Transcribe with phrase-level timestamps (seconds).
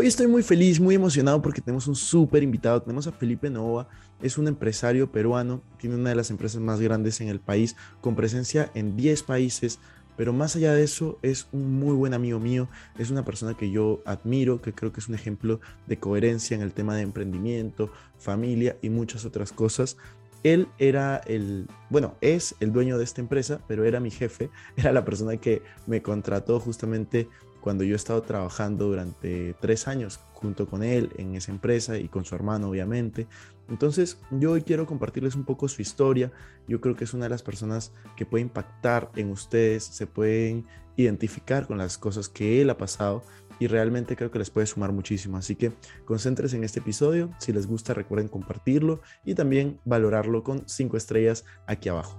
[0.00, 2.80] Hoy estoy muy feliz, muy emocionado porque tenemos un súper invitado.
[2.80, 3.86] Tenemos a Felipe Nova,
[4.22, 8.16] es un empresario peruano, tiene una de las empresas más grandes en el país, con
[8.16, 9.78] presencia en 10 países.
[10.16, 12.66] Pero más allá de eso, es un muy buen amigo mío,
[12.98, 16.62] es una persona que yo admiro, que creo que es un ejemplo de coherencia en
[16.62, 19.98] el tema de emprendimiento, familia y muchas otras cosas.
[20.42, 24.48] Él era el, bueno, es el dueño de esta empresa, pero era mi jefe,
[24.78, 27.28] era la persona que me contrató justamente
[27.60, 32.08] cuando yo he estado trabajando durante tres años junto con él en esa empresa y
[32.08, 33.26] con su hermano, obviamente.
[33.68, 36.32] Entonces, yo hoy quiero compartirles un poco su historia.
[36.66, 40.66] Yo creo que es una de las personas que puede impactar en ustedes, se pueden
[40.96, 43.22] identificar con las cosas que él ha pasado
[43.58, 45.36] y realmente creo que les puede sumar muchísimo.
[45.36, 45.72] Así que
[46.04, 47.30] concéntrense en este episodio.
[47.38, 52.18] Si les gusta, recuerden compartirlo y también valorarlo con cinco estrellas aquí abajo.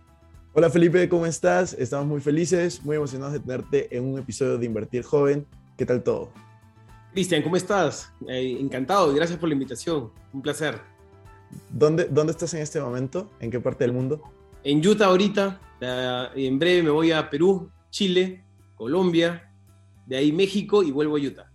[0.53, 1.71] Hola Felipe, ¿cómo estás?
[1.71, 5.47] Estamos muy felices, muy emocionados de tenerte en un episodio de Invertir Joven.
[5.77, 6.29] ¿Qué tal todo?
[7.13, 8.11] Cristian, ¿cómo estás?
[8.27, 10.11] Eh, encantado, gracias por la invitación.
[10.33, 10.81] Un placer.
[11.69, 13.31] ¿Dónde, ¿Dónde estás en este momento?
[13.39, 14.21] ¿En qué parte del mundo?
[14.65, 15.61] En Utah ahorita,
[16.35, 18.43] en breve me voy a Perú, Chile,
[18.75, 19.53] Colombia,
[20.05, 21.49] de ahí México y vuelvo a Utah.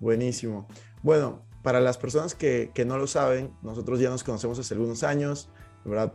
[0.00, 0.66] Buenísimo.
[1.00, 5.04] Bueno, para las personas que, que no lo saben, nosotros ya nos conocemos hace algunos
[5.04, 5.48] años,
[5.84, 6.12] de ¿verdad?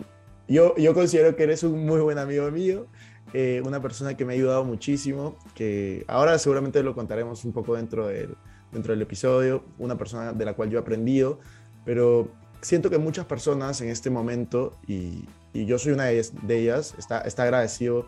[0.51, 2.85] Yo, yo considero que eres un muy buen amigo mío,
[3.33, 7.77] eh, una persona que me ha ayudado muchísimo, que ahora seguramente lo contaremos un poco
[7.77, 8.35] dentro del,
[8.69, 11.39] dentro del episodio, una persona de la cual yo he aprendido,
[11.85, 12.27] pero
[12.59, 15.23] siento que muchas personas en este momento, y,
[15.53, 16.19] y yo soy una de
[16.49, 18.07] ellas, está, está agradecido,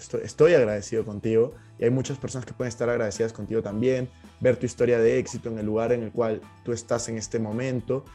[0.00, 4.08] estoy, estoy agradecido contigo, y hay muchas personas que pueden estar agradecidas contigo también,
[4.40, 7.38] ver tu historia de éxito en el lugar en el cual tú estás en este
[7.38, 8.06] momento,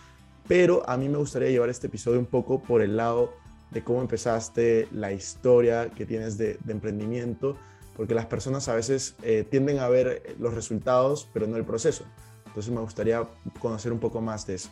[0.48, 3.32] pero a mí me gustaría llevar este episodio un poco por el lado
[3.72, 7.56] de cómo empezaste, la historia que tienes de, de emprendimiento,
[7.96, 12.06] porque las personas a veces eh, tienden a ver los resultados, pero no el proceso.
[12.46, 13.28] Entonces me gustaría
[13.60, 14.70] conocer un poco más de eso.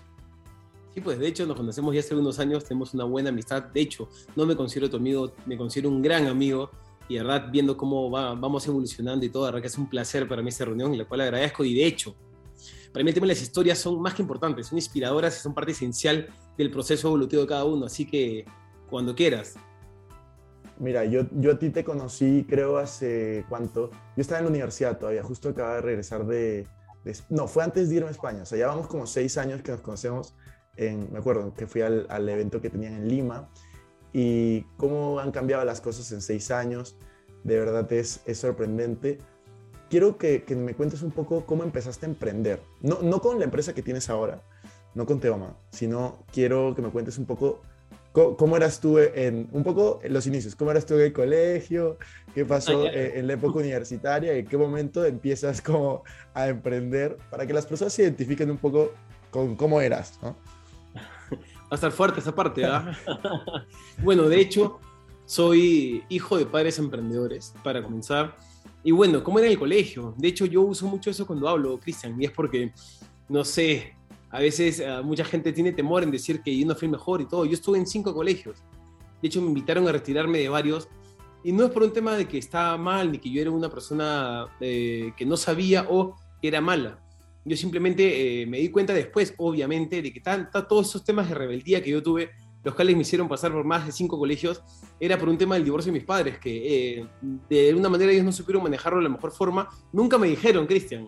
[0.93, 3.63] Sí, pues de hecho nos conocemos ya hace unos años, tenemos una buena amistad.
[3.63, 6.71] De hecho, no me considero tu amigo, me considero un gran amigo.
[7.09, 9.89] Y de verdad, viendo cómo va, vamos evolucionando y todo, de verdad que es un
[9.89, 11.63] placer para mí esta reunión, y la cual agradezco.
[11.63, 12.15] Y de hecho,
[12.91, 15.71] para mí el tema de las historias son más que importantes, son inspiradoras son parte
[15.71, 16.27] esencial
[16.57, 17.85] del proceso evolutivo de cada uno.
[17.85, 18.45] Así que
[18.89, 19.55] cuando quieras.
[20.79, 23.89] Mira, yo, yo a ti te conocí, creo, hace cuánto.
[24.15, 26.67] Yo estaba en la universidad todavía, justo acababa de regresar de,
[27.03, 28.43] de- No, fue antes de irme a España.
[28.43, 30.35] O sea, ya vamos como seis años que nos conocemos.
[30.75, 33.49] En, me acuerdo que fui al, al evento que tenían en Lima.
[34.13, 36.95] Y cómo han cambiado las cosas en seis años.
[37.43, 39.17] De verdad es, es sorprendente.
[39.89, 42.61] Quiero que, que me cuentes un poco cómo empezaste a emprender.
[42.81, 44.43] No, no con la empresa que tienes ahora,
[44.95, 47.61] no con Teoma, sino quiero que me cuentes un poco
[48.17, 50.55] ¿Cómo, cómo eras tú en un poco en los inicios?
[50.55, 51.99] ¿Cómo eras tú en el colegio?
[52.33, 52.99] ¿Qué pasó Ah, ya.
[52.99, 54.33] eh, en la época universitaria?
[54.33, 56.01] ¿En qué momento empiezas como
[56.33, 57.15] a emprender?
[57.29, 58.91] Para que las personas se identifiquen un poco
[59.29, 60.35] con cómo eras, ¿no?
[61.35, 62.91] Va a estar fuerte esa parte, ¿ah?
[64.01, 64.79] bueno, de hecho,
[65.27, 68.35] soy hijo de padres emprendedores, para comenzar.
[68.83, 70.15] Y bueno, ¿cómo era en el colegio?
[70.17, 72.73] De hecho, yo uso mucho eso cuando hablo, Cristian, y es porque,
[73.29, 73.93] no sé,
[74.37, 77.25] a veces eh, mucha gente tiene temor en decir que yo no fui mejor y
[77.25, 77.43] todo.
[77.45, 78.63] Yo estuve en cinco colegios.
[79.19, 80.87] De hecho, me invitaron a retirarme de varios.
[81.43, 83.67] Y no es por un tema de que estaba mal, ni que yo era una
[83.67, 87.03] persona eh, que no sabía o que era mala.
[87.45, 91.33] Yo simplemente eh, me di cuenta después, obviamente, de que tan, todos esos temas de
[91.33, 92.29] rebeldía que yo tuve
[92.63, 94.61] los cuales me hicieron pasar por más de cinco colegios,
[94.99, 97.07] era por un tema del divorcio de mis padres, que
[97.49, 99.69] de alguna manera ellos no supieron manejarlo de la mejor forma.
[99.93, 101.07] Nunca me dijeron, Cristian,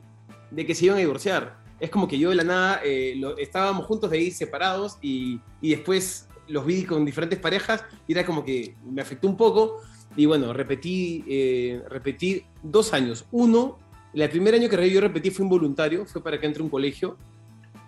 [0.49, 1.68] de que se iban a divorciar.
[1.79, 5.39] Es como que yo de la nada eh, lo- estábamos juntos de ahí separados y,
[5.61, 9.81] y después los vi con diferentes parejas y era como que me afectó un poco.
[10.15, 13.25] Y bueno, repetí, eh, repetí dos años.
[13.31, 13.77] Uno,
[14.13, 17.17] el primer año que yo repetí fue involuntario, fue para que entre un colegio.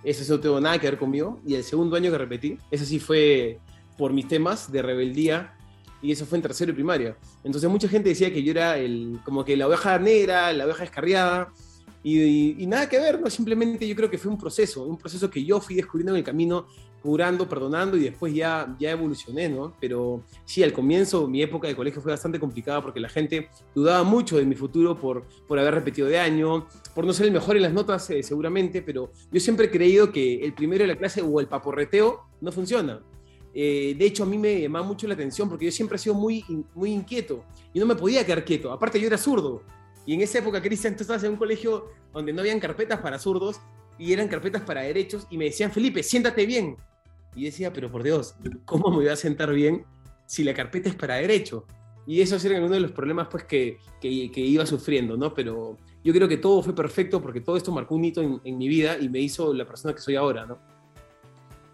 [0.06, 1.42] Sí no tuvo nada que ver conmigo.
[1.46, 3.60] Y el segundo año que repetí, ese sí fue
[3.98, 5.56] por mis temas de rebeldía.
[6.04, 7.18] Y eso fue en tercero y primaria.
[7.44, 10.84] Entonces mucha gente decía que yo era el, como que la oveja negra, la oveja
[10.84, 11.50] escarriada.
[12.04, 13.30] Y, y- y nada que ver, ¿no?
[13.30, 16.24] Simplemente yo creo que fue un proceso, un proceso que yo fui descubriendo en el
[16.24, 16.66] camino,
[17.02, 19.74] curando, perdonando y después ya, ya evolucioné, ¿no?
[19.80, 24.04] Pero sí, al comienzo mi época de colegio fue bastante complicada porque la gente dudaba
[24.04, 27.56] mucho de mi futuro por, por haber repetido de año, por no ser el mejor
[27.56, 30.96] en las notas eh, seguramente, pero yo siempre he creído que el primero de la
[30.96, 33.02] clase o el paporreteo no funciona.
[33.54, 36.16] Eh, de hecho, a mí me llamaba mucho la atención porque yo siempre he sido
[36.16, 36.44] muy,
[36.74, 37.44] muy inquieto
[37.74, 38.72] y no me podía quedar quieto.
[38.72, 39.62] Aparte, yo era zurdo.
[40.06, 43.20] Y en esa época, Cristian, tú estabas en un colegio donde no habían carpetas para
[43.20, 43.60] zurdos
[43.98, 46.76] y eran carpetas para derechos y me decían, Felipe, siéntate bien.
[47.36, 49.86] Y decía, pero por Dios, ¿cómo me voy a sentar bien
[50.26, 51.66] si la carpeta es para derecho?
[52.08, 55.34] Y esos eran uno de los problemas pues, que, que, que iba sufriendo, ¿no?
[55.34, 58.58] Pero yo creo que todo fue perfecto porque todo esto marcó un hito en, en
[58.58, 60.58] mi vida y me hizo la persona que soy ahora, ¿no?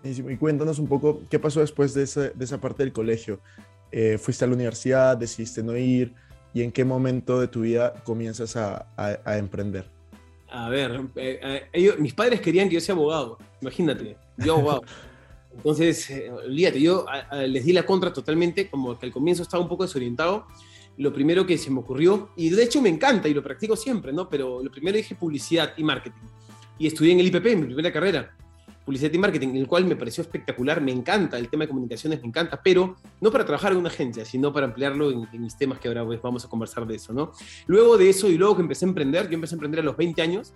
[0.03, 3.39] Y cuéntanos un poco qué pasó después de, esa- de esa parte del colegio.
[3.91, 5.17] Eh, ¿Fuiste a la universidad?
[5.17, 6.13] ¿Decidiste no ir?
[6.53, 9.85] ¿Y en qué momento de tu vida comienzas a, a- a emprender?
[10.49, 14.81] A ver, eh, eh, ellos- mis padres querían que yo sea abogado, imagínate, yo abogado.
[15.55, 19.61] Entonces, eh, olvídate, yo a- les di la contra totalmente, como que al comienzo estaba
[19.61, 20.45] un poco desorientado.
[20.97, 24.11] Lo primero que se me ocurrió, y de hecho me encanta y lo practico siempre,
[24.13, 24.27] ¿no?
[24.29, 26.25] Pero lo primero dije publicidad y marketing.
[26.79, 28.35] Y estudié en el IPP, en mi primera carrera,
[28.87, 32.29] publicidad y marketing, el cual me pareció espectacular, me encanta, el tema de comunicaciones me
[32.29, 35.89] encanta, pero no para trabajar en una agencia, sino para emplearlo en, mis temas que
[35.89, 37.33] ahora pues, vamos a conversar de eso, ¿no?
[37.65, 39.97] Luego de eso y luego que empecé a emprender, yo empecé a emprender a los
[39.97, 40.53] 20 años,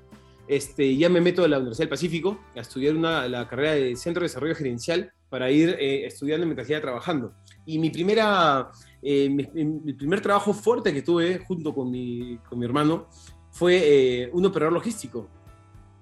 [0.48, 3.98] este, ya me meto a la Universidad del Pacífico a estudiar una, la carrera de
[3.98, 7.34] Centro de Desarrollo Gerencial para ir eh, estudiando mientras iba trabajando.
[7.66, 12.64] Y mi, primera, eh, mi primer trabajo fuerte que tuve junto con mi, con mi
[12.64, 13.10] hermano
[13.52, 13.82] fue
[14.24, 15.28] eh, un operador logístico.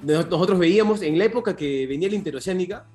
[0.02, 2.86] Nos- Nosotros veíamos, en la época que venía la interoceánica,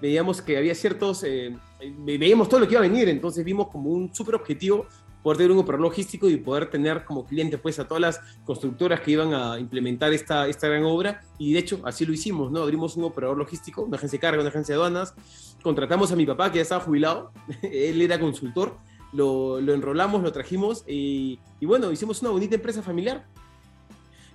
[0.00, 1.56] veíamos que había ciertos, eh,
[1.98, 4.86] ve- veíamos todo lo que iba a venir, entonces vimos como un súper objetivo
[5.22, 9.00] poder tener un operador logístico y poder tener como cliente pues a todas las constructoras
[9.02, 12.60] que iban a implementar esta, esta gran obra y de hecho así lo hicimos, ¿no?
[12.62, 15.14] Abrimos un operador logístico, una agencia de carga, una agencia de aduanas,
[15.62, 17.30] contratamos a mi papá que ya estaba jubilado,
[17.62, 18.76] él era consultor,
[19.12, 23.24] lo, lo enrolamos, lo trajimos y, y bueno, hicimos una bonita empresa familiar,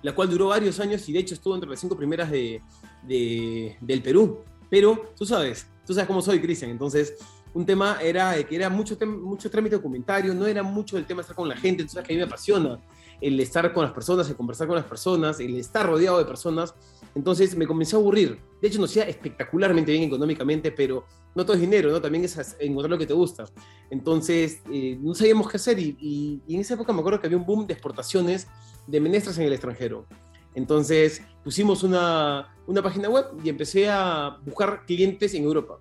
[0.02, 2.60] la cual duró varios años y de hecho estuvo entre las cinco primeras de,
[3.02, 4.40] de- del Perú.
[4.70, 7.14] Pero tú sabes, tú sabes cómo soy, Cristian, entonces
[7.54, 11.34] un tema era que era mucho, mucho trámite documentario, no era mucho el tema estar
[11.34, 12.78] con la gente, tú sabes que a mí me apasiona
[13.20, 16.72] el estar con las personas, el conversar con las personas, el estar rodeado de personas.
[17.16, 18.38] Entonces me comencé a aburrir.
[18.62, 21.04] De hecho, nos iba espectacularmente bien económicamente, pero
[21.34, 22.00] no todo es dinero, ¿no?
[22.00, 23.44] También es encontrar lo que te gusta.
[23.90, 27.26] Entonces, eh, no sabíamos qué hacer y, y- y en esa época me acuerdo que
[27.26, 28.46] había un boom de exportaciones
[28.88, 30.06] de menestras en el extranjero.
[30.54, 35.78] Entonces, pusimos una, una página web y empecé a buscar clientes en Europa,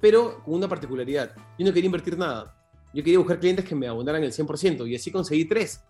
[0.00, 1.32] pero con una particularidad.
[1.58, 2.54] Yo no quería invertir nada.
[2.92, 5.80] Yo quería buscar clientes que me abonaran el 100% y así conseguí tres.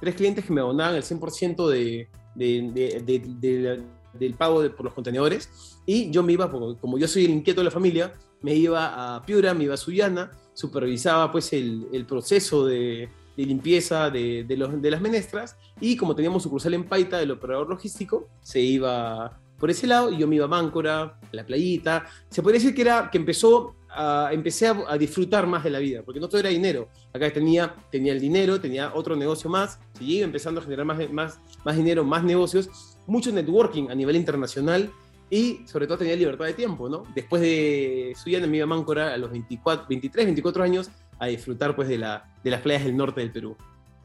[0.00, 3.82] Tres clientes que me abonaban el 100% de, de, de-
[4.18, 5.78] del pago por los contenedores.
[5.86, 9.22] Y yo me iba, como yo soy el inquieto de la familia, me iba a
[9.24, 14.56] Piura, me iba a Sullana, supervisaba pues el, el proceso de, de limpieza de, de
[14.56, 19.38] los, de las menestras y como teníamos sucursal en Paita del operador logístico, se iba
[19.60, 22.04] por ese lado y yo me iba a Máncora, a la playita.
[22.28, 25.78] Se podría decir que, era, que empezó a, empecé a, a disfrutar más de la
[25.78, 26.88] vida, porque no todo era dinero.
[27.12, 31.38] Acá tenía, tenía el dinero, tenía otro negocio más, seguía empezando a generar más, más,
[31.64, 34.90] más dinero, más negocios, mucho networking a nivel internacional
[35.30, 37.04] y sobre todo tenía libertad de tiempo, ¿no?
[37.14, 41.74] Después de Suyana me iba a Máncora a los 24, 23, 24 años a disfrutar
[41.76, 43.56] pues de, la, de las playas del norte del Perú.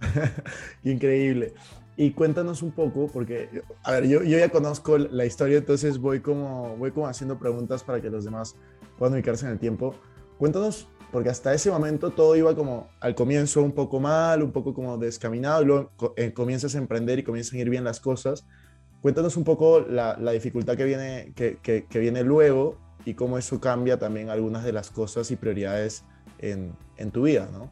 [0.83, 1.53] Increíble.
[1.95, 6.21] Y cuéntanos un poco, porque, a ver, yo, yo ya conozco la historia, entonces voy
[6.21, 8.55] como, voy como haciendo preguntas para que los demás
[8.97, 9.93] puedan ubicarse en el tiempo.
[10.39, 14.73] Cuéntanos, porque hasta ese momento todo iba como al comienzo un poco mal, un poco
[14.73, 18.47] como descaminado, y luego eh, comienzas a emprender y comienzan a ir bien las cosas.
[19.01, 23.37] Cuéntanos un poco la, la dificultad que viene, que, que, que viene luego y cómo
[23.37, 26.05] eso cambia también algunas de las cosas y prioridades
[26.43, 27.69] en, en tu vida, ¿no?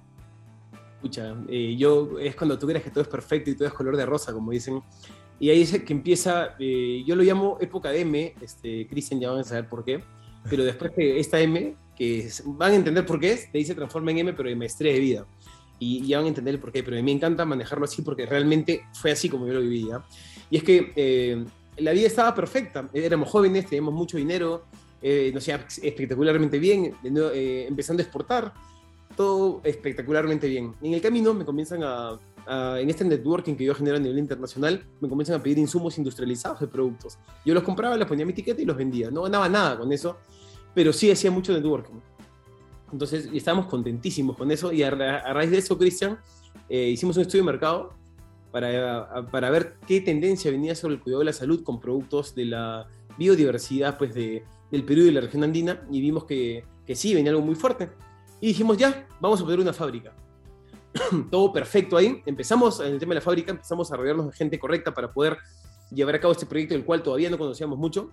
[0.95, 3.97] Escucha, eh, yo es cuando tú crees que todo es perfecto y todo es color
[3.97, 4.81] de rosa, como dicen.
[5.39, 9.31] Y ahí es que empieza, eh, yo lo llamo época de M, este, Cristian ya
[9.31, 10.03] van a saber por qué,
[10.47, 14.11] pero después que esta M, que van a entender por qué es, te dice transforma
[14.11, 15.25] en M, pero de maestría de vida.
[15.79, 18.83] Y ya van a entender el por qué, pero me encanta manejarlo así porque realmente
[18.93, 20.03] fue así como yo lo vivía.
[20.51, 21.43] Y es que eh,
[21.77, 24.65] la vida estaba perfecta, éramos jóvenes, teníamos mucho dinero,
[25.01, 28.53] eh, nos espectacularmente bien, eh, empezando a exportar,
[29.15, 30.74] todo espectacularmente bien.
[30.81, 32.17] En el camino me comienzan a,
[32.48, 35.98] a- en este networking que yo genero a nivel internacional, me comienzan a pedir insumos
[35.98, 37.17] industrializados de productos.
[37.46, 39.12] Yo los compraba, les ponía mi etiqueta y los vendía.
[39.12, 40.17] No ganaba nada con eso,
[40.74, 42.00] pero sí hacía mucho networking.
[42.91, 44.72] Entonces, estábamos contentísimos con eso.
[44.72, 46.17] Y a, ra- a raíz de eso, Cristian,
[46.70, 47.93] eh, hicimos un estudio de mercado
[48.51, 52.46] para, para ver qué tendencia venía sobre el cuidado de la salud con productos de
[52.46, 55.85] la biodiversidad pues, de, del Perú y de la región andina.
[55.91, 57.89] Y vimos que, que sí, venía algo muy fuerte.
[58.39, 60.13] Y dijimos, ya, vamos a poner una fábrica.
[61.31, 62.21] Todo perfecto ahí.
[62.25, 65.37] Empezamos en el tema de la fábrica, empezamos a rodearnos de gente correcta para poder
[65.91, 68.11] llevar a cabo este proyecto del cual todavía no conocíamos mucho.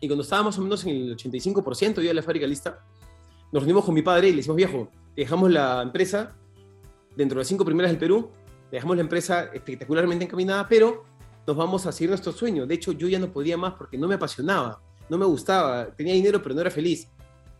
[0.00, 2.84] Y cuando estábamos más o menos en el 85% ya de la fábrica lista,
[3.52, 6.36] nos reunimos con mi padre y le decimos, viejo, dejamos la empresa
[7.16, 8.30] dentro de las cinco primeras del Perú,
[8.70, 11.04] dejamos la empresa espectacularmente encaminada, pero
[11.46, 12.66] nos vamos a seguir nuestro sueño.
[12.66, 16.14] De hecho, yo ya no podía más porque no me apasionaba, no me gustaba, tenía
[16.14, 17.08] dinero, pero no era feliz.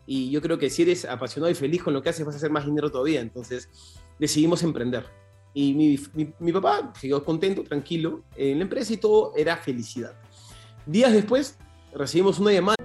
[0.07, 2.39] Y yo creo que si eres apasionado y feliz con lo que haces, vas a
[2.39, 3.21] hacer más dinero todavía.
[3.21, 3.71] Entonces,
[4.19, 5.07] decidimos emprender.
[5.55, 10.13] Y mi, mi, mi papá quedó contento, tranquilo en la empresa y todo era felicidad.
[10.85, 11.57] Días después,
[11.95, 12.77] recibimos una llamada.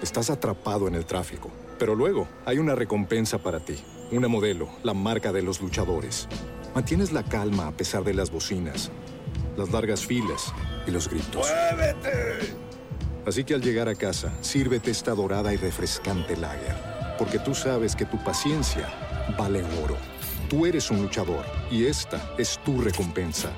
[0.00, 3.74] Estás atrapado en el tráfico, pero luego hay una recompensa para ti.
[4.12, 6.26] Una modelo, la marca de los luchadores.
[6.74, 8.90] Mantienes la calma a pesar de las bocinas,
[9.56, 10.54] las largas filas
[10.86, 11.46] y los gritos.
[13.26, 16.74] Así que al llegar a casa, sírvete esta dorada y refrescante lager,
[17.18, 18.88] porque tú sabes que tu paciencia
[19.38, 19.96] vale oro.
[20.48, 23.52] Tú eres un luchador y esta es tu recompensa.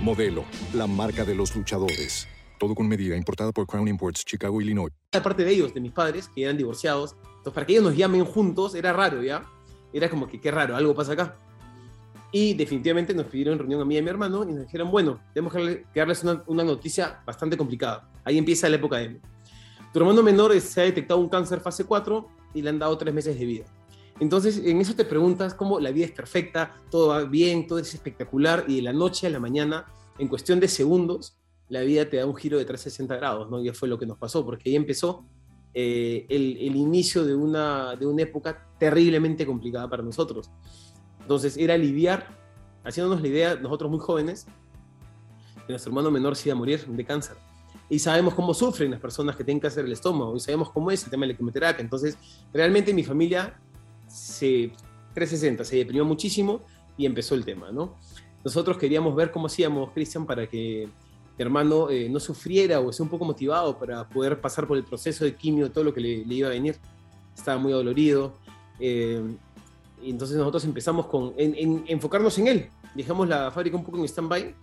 [0.00, 0.44] Modelo,
[0.74, 2.28] la marca de los luchadores.
[2.58, 4.92] Todo con medida, importada por Crown Imports, Chicago, Illinois.
[5.22, 7.16] parte de ellos, de mis padres, que eran divorciados.
[7.22, 9.44] Entonces, para que ellos nos llamen juntos era raro, ¿ya?
[9.92, 11.36] Era como que qué raro, algo pasa acá.
[12.36, 15.20] Y definitivamente nos pidieron reunión a mí y a mi hermano y nos dijeron, bueno,
[15.32, 18.10] tenemos que darle- que darles una, una noticia bastante complicada.
[18.24, 19.20] Ahí empieza la época de M.
[19.92, 23.14] Tu hermano menor se ha detectado un cáncer fase 4 y le han dado tres
[23.14, 23.64] meses de vida.
[24.18, 27.94] Entonces, en eso te preguntas cómo la vida es perfecta, todo va bien, todo es
[27.94, 29.86] espectacular y de la noche a la mañana,
[30.18, 31.36] en cuestión de segundos,
[31.68, 33.62] la vida te da un giro de 360 grados, ¿no?
[33.62, 35.24] Ya fue lo que nos pasó, porque ahí empezó
[35.72, 40.50] eh, el, el inicio de una, de una época terriblemente complicada para nosotros.
[41.24, 42.28] Entonces, era lidiar,
[42.84, 44.46] haciéndonos la idea, nosotros muy jóvenes,
[45.66, 47.36] que nuestro hermano menor se iba a morir de cáncer.
[47.88, 51.02] Y sabemos cómo sufren las personas que tienen cáncer del estómago, y sabemos cómo es
[51.02, 51.82] el tema de la quimioterapia.
[51.82, 52.18] Entonces,
[52.52, 53.58] realmente mi familia
[54.06, 54.70] se
[55.14, 56.60] 360, se deprimió muchísimo
[56.98, 57.94] y empezó el tema, ¿no?
[58.44, 60.90] Nosotros queríamos ver cómo hacíamos, Cristian, para que
[61.38, 64.84] mi hermano eh, no sufriera o esté un poco motivado para poder pasar por el
[64.84, 66.76] proceso de quimio, todo lo que le, le iba a venir.
[67.34, 68.34] Estaba muy dolorido.
[68.78, 69.22] eh,
[70.04, 72.70] y entonces nosotros empezamos con en, en enfocarnos en él.
[72.94, 74.54] Dejamos la fábrica un poco en stand-by.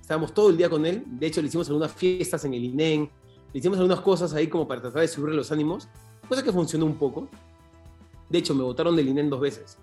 [0.00, 1.02] Estábamos todo el día con él.
[1.06, 3.10] De hecho, le hicimos algunas fiestas en el INEN.
[3.52, 5.88] Le hicimos algunas cosas ahí como para tratar de subirle los ánimos.
[6.28, 7.28] Cosa que funcionó un poco.
[8.28, 9.76] De hecho, me votaron del INEN dos veces.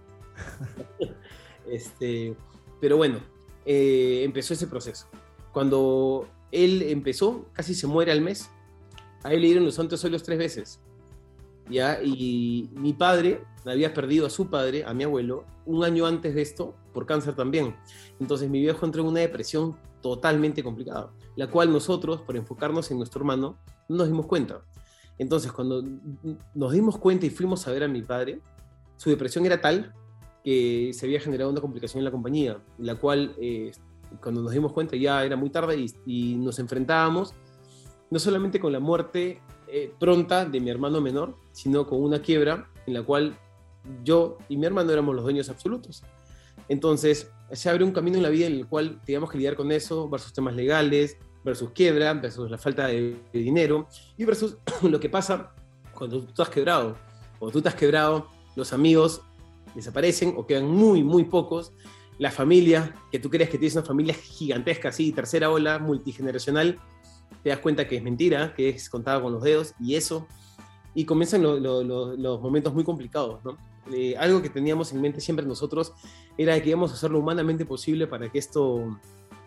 [1.69, 2.33] este,
[2.79, 3.19] pero bueno,
[3.65, 5.07] eh, empezó ese proceso.
[5.51, 8.49] Cuando él empezó, casi se muere al mes.
[9.23, 10.79] A él le dieron los santos óleos tres veces.
[11.69, 12.01] ¿ya?
[12.01, 16.41] Y mi padre había perdido a su padre, a mi abuelo, un año antes de
[16.41, 17.75] esto, por cáncer también.
[18.19, 22.97] Entonces mi viejo entró en una depresión totalmente complicada, la cual nosotros, por enfocarnos en
[22.97, 23.57] nuestro hermano,
[23.89, 24.61] no nos dimos cuenta.
[25.17, 25.83] Entonces cuando
[26.53, 28.41] nos dimos cuenta y fuimos a ver a mi padre,
[28.97, 29.93] su depresión era tal
[30.43, 33.71] que se había generado una complicación en la compañía, la cual eh,
[34.21, 37.33] cuando nos dimos cuenta ya era muy tarde y, y nos enfrentábamos
[38.09, 42.69] no solamente con la muerte eh, pronta de mi hermano menor, sino con una quiebra
[42.85, 43.37] en la cual
[44.03, 46.03] yo y mi hermano éramos los dueños absolutos.
[46.69, 49.71] Entonces, se abre un camino en la vida en el cual teníamos que lidiar con
[49.71, 55.09] eso, versus temas legales, versus quiebra, versus la falta de, dinero, y versus lo que
[55.09, 55.53] pasa
[55.93, 56.95] cuando tú estás quebrado.
[57.39, 59.21] Cuando tú estás quebrado, los amigos
[59.75, 61.71] desaparecen o quedan muy, muy pocos.
[62.17, 66.79] La familia, que tú crees que tienes una familia gigantesca, así, tercera ola, multigeneracional,
[67.43, 70.27] te das cuenta que es mentira, que es contada con los dedos, y eso,
[70.95, 73.55] y comienzan lo- lo- lo- los momentos muy complicados, ¿no?
[73.93, 75.93] Eh, algo que teníamos en mente siempre nosotros
[76.37, 78.99] era que íbamos a hacer lo humanamente posible para que esto,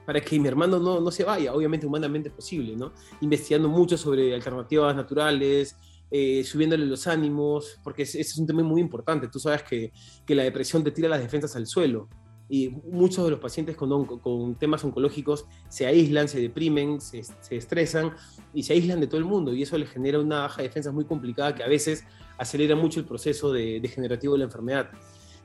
[0.06, 2.92] para que mi hermano no, no se vaya, obviamente humanamente posible, ¿no?
[3.20, 5.76] Investigando mucho sobre alternativas naturales,
[6.10, 9.28] eh, subiéndole los ánimos, porque ese es un tema muy importante.
[9.28, 9.92] Tú sabes que,
[10.26, 12.08] que la depresión te tira las defensas al suelo.
[12.52, 17.22] y muchos de los pacientes con, onco- con temas oncológicos se aíslan, se deprimen, se,
[17.22, 18.10] se estresan
[18.52, 20.92] y se aíslan de todo el mundo y eso les genera una baja de defensas
[20.92, 22.04] muy complicada que a veces
[22.40, 24.90] acelera mucho el proceso de- degenerativo de la enfermedad.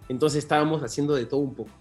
[0.07, 1.71] Entonces estábamos haciendo de todo un poco.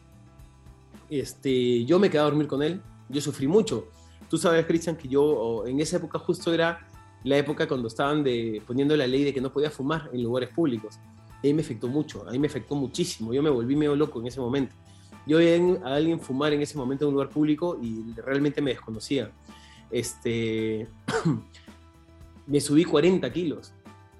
[1.08, 3.88] Este, yo me quedé a dormir con él, yo sufrí mucho.
[4.28, 6.88] Tú sabes, Cristian, que yo en esa época justo era
[7.22, 10.50] la época cuando estaban de, poniendo la ley de que no podía fumar en lugares
[10.50, 10.98] públicos.
[11.42, 13.32] Y ahí me afectó mucho, ahí me afectó muchísimo.
[13.32, 14.74] Yo me volví medio loco en ese momento.
[15.26, 18.70] Yo veía a alguien fumar en ese momento en un lugar público y realmente me
[18.72, 19.30] desconocía.
[19.90, 20.88] Este,
[22.46, 23.72] me subí 40 kilos,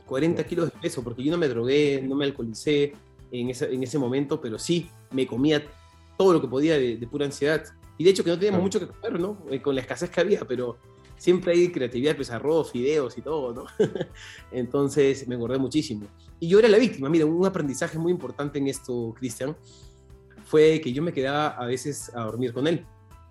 [0.06, 2.92] 40 kilos de peso, porque yo no me drogué, no me alcoholicé
[3.30, 5.64] en ese, en ese momento, pero sí me comía
[6.16, 7.64] todo lo que podía de, de pura ansiedad.
[7.98, 9.38] Y de hecho que no teníamos mucho que comer, ¿no?
[9.50, 10.76] Eh, con la escasez que había, pero
[11.16, 13.64] siempre hay creatividad, pues arroz, fideos y todo, ¿no?
[14.52, 16.06] Entonces me engordé muchísimo.
[16.40, 17.08] Y yo era la víctima.
[17.08, 19.56] Mira, un aprendizaje muy importante en esto, Cristian,
[20.44, 22.84] fue que yo me quedaba a veces a dormir con él.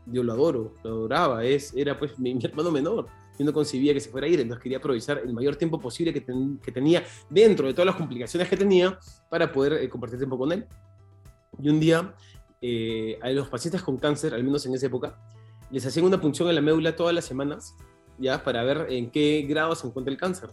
[0.05, 3.07] Yo lo adoro, lo adoraba, es, era pues mi, mi hermano menor.
[3.37, 6.13] Yo no concebía que se fuera a ir, entonces quería aprovechar el mayor tiempo posible
[6.13, 8.97] que, ten- que tenía dentro de todas las complicaciones que tenía
[9.29, 10.65] para poder eh, compartir tiempo con él.
[11.59, 12.13] Y un día,
[12.61, 15.17] eh, a los pacientes con cáncer, al menos en esa época,
[15.71, 17.75] les hacían una punción en la médula todas las semanas,
[18.19, 20.49] ya, para ver en qué grado se encuentra el cáncer.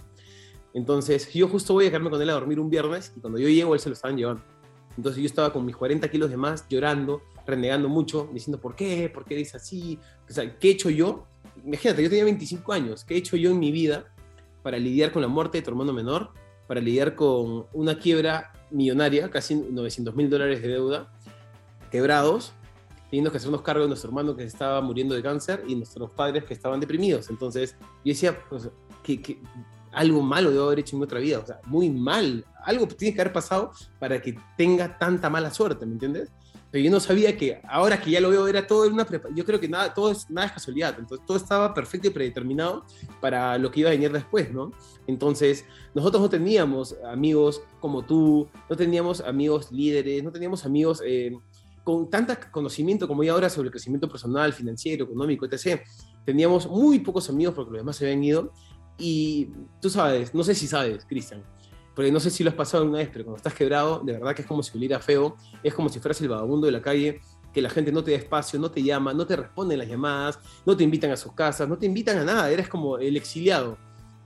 [0.72, 3.48] Entonces, yo justo voy a quedarme con él a dormir un viernes y cuando yo
[3.48, 4.42] llego, él se lo estaban llevando.
[4.96, 9.10] Entonces, yo estaba con mis 40 kilos de más, llorando, renegando mucho, diciendo, ¿por qué?
[9.12, 9.98] ¿Por qué dice así?
[10.28, 11.26] O sea, ¿qué he hecho yo?
[11.64, 14.06] Imagínate, yo tenía 25 años, ¿qué he hecho yo en mi vida
[14.62, 16.32] para lidiar con la muerte de tu hermano menor?
[16.66, 21.12] Para lidiar con una quiebra millonaria, casi 900 mil dólares de deuda,
[21.90, 22.52] quebrados,
[23.10, 26.44] teniendo que hacernos cargo de nuestro hermano que estaba muriendo de cáncer y nuestros padres
[26.44, 27.28] que estaban deprimidos.
[27.28, 28.70] Entonces, yo decía, pues,
[29.02, 29.42] que, que
[29.92, 32.44] algo malo debo haber hecho en mi otra vida, o sea, muy mal.
[32.64, 36.30] Algo tiene que haber pasado para que tenga tanta mala suerte, ¿me entiendes?
[36.70, 39.58] Pero yo no sabía que ahora que ya lo veo era todo una yo creo
[39.58, 42.84] que nada todo es nada es casualidad, entonces todo estaba perfecto y predeterminado
[43.20, 44.70] para lo que iba a venir después, ¿no?
[45.06, 51.32] Entonces, nosotros no teníamos amigos como tú, no teníamos amigos líderes, no teníamos amigos eh,
[51.82, 55.80] con tanto conocimiento como hay ahora sobre el crecimiento personal, financiero, económico, etc.
[56.24, 58.52] Teníamos muy pocos amigos porque los demás se habían ido.
[58.98, 59.48] Y
[59.80, 61.42] tú sabes, no sé si sabes, Cristian,
[61.94, 64.34] porque no sé si lo has pasado una vez, pero cuando estás quebrado, de verdad
[64.34, 67.20] que es como si oliera feo, es como si fueras el vagabundo de la calle,
[67.52, 70.38] que la gente no te da espacio, no te llama, no te responden las llamadas,
[70.64, 73.76] no te invitan a sus casas, no te invitan a nada, eres como el exiliado.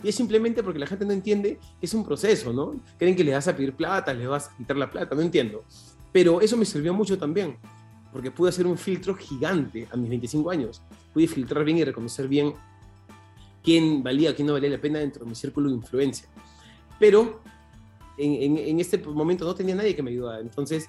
[0.02, 2.74] Y es simplemente porque la gente no entiende que es un proceso, ¿no?
[2.98, 5.64] Creen que les vas a pedir plata, les vas a quitar la plata, no entiendo.
[6.12, 7.56] Pero eso me sirvió mucho también,
[8.12, 10.82] porque pude hacer un filtro gigante a mis 25 años.
[11.14, 12.52] Pude filtrar bien y reconocer bien
[13.62, 16.28] quién valía, quién no valía la pena dentro de mi círculo de influencia.
[17.00, 17.40] Pero
[18.16, 20.40] en, este momento no tenía nadie que me ayudara.
[20.40, 20.88] Entonces,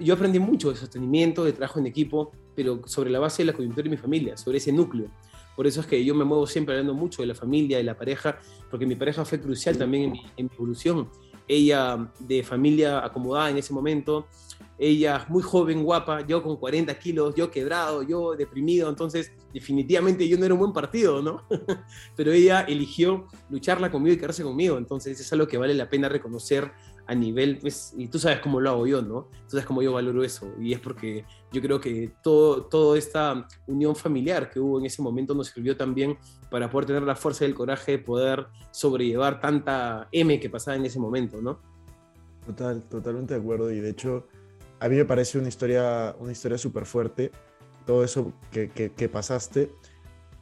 [0.00, 3.52] yo aprendí mucho de sostenimiento, de trabajo en equipo, pero sobre la base de la
[3.52, 5.08] coyuntura de mi familia, sobre ese núcleo.
[5.56, 7.96] Por eso es que yo me muevo siempre hablando mucho de la familia, de la
[7.96, 8.38] pareja,
[8.70, 11.08] porque mi pareja fue crucial también en mi evolución.
[11.46, 14.26] Ella de familia acomodada en ese momento,
[14.78, 20.36] ella muy joven, guapa, yo con 40 kilos, yo quebrado, yo deprimido, entonces definitivamente yo
[20.36, 21.42] no era un buen partido, ¿no?
[22.16, 26.08] Pero ella eligió lucharla conmigo y quedarse conmigo, entonces es algo que vale la pena
[26.08, 26.72] reconocer
[27.06, 29.28] a nivel, pues, y tú sabes cómo lo hago yo, ¿no?
[29.44, 33.46] Tú sabes cómo yo valoro eso, y es porque yo creo que todo, toda esta
[33.66, 36.18] unión familiar que hubo en ese momento nos sirvió también
[36.50, 40.76] para poder tener la fuerza y el coraje de poder sobrellevar tanta M que pasaba
[40.76, 41.60] en ese momento, ¿no?
[42.46, 43.70] Total, totalmente de acuerdo.
[43.70, 44.26] Y de hecho,
[44.80, 47.30] a mí me parece una historia, una historia súper fuerte,
[47.86, 49.70] todo eso que, que- que pasaste.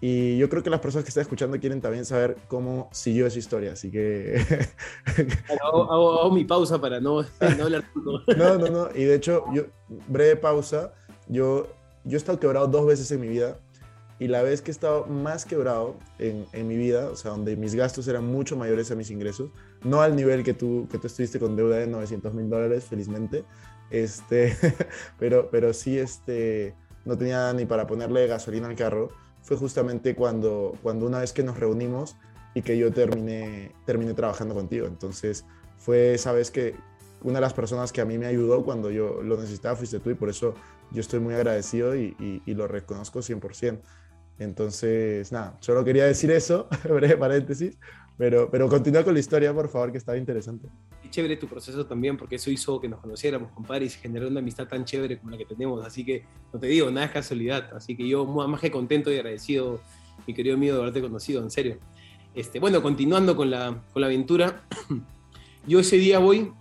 [0.04, 3.38] Y yo creo que las personas que están escuchando quieren también saber cómo siguió esa
[3.38, 3.72] historia.
[3.72, 4.34] Así que,
[5.62, 8.20] Hago, hago- hago mi pausa para no, no hablar tanto.
[8.36, 8.88] no, no, no.
[8.96, 9.62] Y de hecho, yo,
[10.08, 10.92] breve pausa,
[11.28, 11.68] yo,
[12.04, 13.58] yo he estado quebrado dos veces en mi vida.
[14.18, 17.56] Y la vez que he estado más quebrado en, en mi vida, o sea, donde
[17.56, 19.50] mis gastos eran mucho mayores a mis ingresos,
[19.82, 23.44] no al nivel que tú, que tú estuviste con deuda de 900 mil dólares, felizmente,
[23.92, 24.56] este,
[25.18, 26.74] pero, pero sí este,
[27.04, 29.10] no tenía ni para ponerle gasolina al carro,
[29.42, 32.16] fue justamente cuando, cuando una vez que nos reunimos
[32.54, 34.86] y que yo terminé, terminé trabajando contigo.
[34.86, 35.44] Entonces
[35.78, 36.74] fue esa vez que
[37.22, 40.10] una de las personas que a mí me ayudó cuando yo lo necesitaba fuiste tú
[40.10, 40.54] y por eso
[40.90, 43.80] yo estoy muy agradecido y, y- y lo reconozco 100%.
[44.38, 47.78] Entonces, nada, solo quería decir eso, breve paréntesis,
[48.18, 50.68] pero, pero continúa con la historia, por favor, que estaba interesante.
[51.02, 54.28] Qué chévere tu proceso también, porque eso hizo que nos conociéramos, compadre, y se generó
[54.28, 55.84] una amistad tan chévere como la que tenemos.
[55.84, 57.70] Así que, no te digo, nada es casualidad.
[57.74, 59.80] Así que yo, más que contento y agradecido,
[60.26, 61.78] mi querido amigo, de haberte conocido, en serio.
[62.34, 64.62] Este, bueno, continuando con la, con la aventura,
[65.66, 66.52] yo ese día voy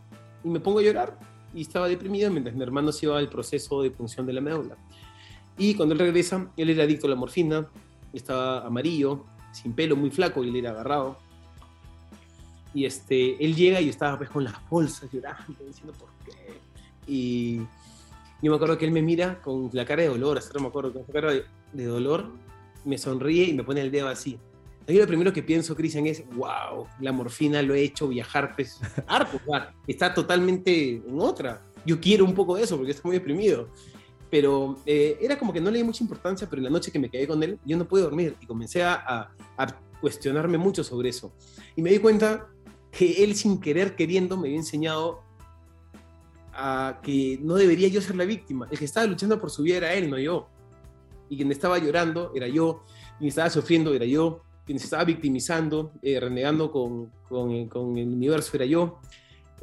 [0.43, 1.17] y me pongo a llorar.
[1.53, 4.77] y estaba deprimido mientras mi hermano se iba al proceso de punción de la médula.
[5.57, 7.67] Y cuando él regresa, él era adicto a la morfina,
[8.13, 11.17] estaba amarillo, sin pelo, muy flaco, y él era agarrado.
[12.73, 16.31] Y este, él llega y yo estaba pues con las bolsas llorando, diciendo por qué.
[17.07, 17.57] Y
[18.41, 20.67] yo me acuerdo que él me mira con la cara de dolor, hasta ahora me
[20.69, 22.31] acuerdo, con esa cara de, de dolor,
[22.85, 24.37] me sonríe y me pone el dedo así.
[24.87, 28.79] Ahí lo primero que pienso, Cristian, es, wow, la morfina lo he hecho viajar, pues,
[29.07, 29.39] harto,
[29.85, 31.61] está totalmente en otra.
[31.85, 33.69] Yo quiero un poco de eso porque estoy muy deprimido.
[34.29, 36.97] Pero eh, era como que no le di mucha importancia, pero en la noche que
[36.99, 39.67] me quedé con él, yo no pude dormir y comencé a, a- a
[39.99, 41.33] cuestionarme mucho sobre eso.
[41.75, 42.47] Y me di cuenta
[42.91, 45.21] que él sin querer, queriendo, me había enseñado
[46.53, 48.67] a que no debería yo ser la víctima.
[48.69, 50.47] El que estaba luchando por su vida era él, no yo.
[51.29, 52.83] Y quien estaba llorando era yo,
[53.17, 58.09] quien estaba sufriendo era yo, quien se estaba victimizando, eh, renegando con, con, con el
[58.09, 58.99] universo era yo.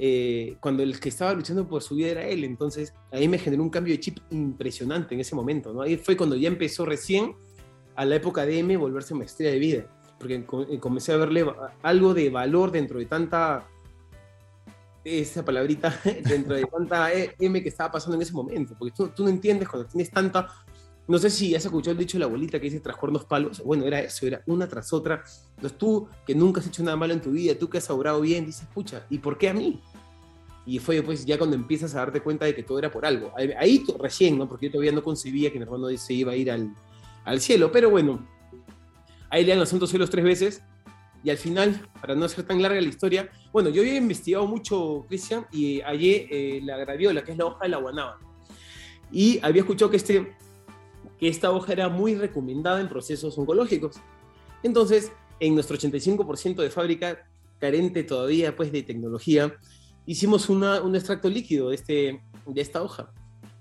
[0.00, 2.44] Eh, cuando el que estaba luchando por su vida era él.
[2.44, 5.72] Entonces ahí me generó un cambio de chip impresionante en ese momento.
[5.72, 5.82] ¿no?
[5.82, 7.34] Ahí fue cuando ya empezó recién
[7.96, 9.97] a la época de M volverse maestría de vida.
[10.18, 10.34] Porque
[10.70, 11.46] eh, comencé a verle
[11.82, 13.66] algo de valor dentro de tanta
[15.04, 19.08] esa palabrita dentro de tanta E- M que estaba pasando en ese momento, porque tú,
[19.08, 20.48] tú no entiendes cuando tienes tanta,
[21.06, 23.62] no sé si has escuchado el dicho de la abuelita que dice tras cuernos palos,
[23.64, 25.22] bueno, era eso, era una tras otra,
[25.56, 28.20] entonces tú que nunca has hecho nada malo en tu vida, tú que has obrado
[28.20, 29.80] bien, dices, pucha, ¿y por qué a mí?
[30.66, 33.32] Y fue pues ya cuando empiezas a darte cuenta de que todo era por algo,
[33.36, 34.46] ahí, ahí recién, ¿no?
[34.46, 36.74] Porque yo todavía no concebía que mi hermano se iba a ir al,
[37.24, 38.26] al cielo, pero bueno,
[39.30, 40.62] ahí lean los santos cielos tres veces,
[41.24, 45.04] y al final, para no hacer tan larga la historia, bueno, yo había investigado mucho,
[45.08, 48.18] Cristian, y hallé eh, la graviola, que es la hoja de la guanábana.
[49.10, 50.36] Y había escuchado que, este,
[51.18, 53.96] que esta hoja era muy recomendada en procesos oncológicos.
[54.62, 55.10] Entonces,
[55.40, 57.26] en nuestro 85% de fábrica,
[57.58, 59.56] carente todavía pues, de tecnología,
[60.06, 63.12] hicimos una, un extracto líquido de, este, de esta hoja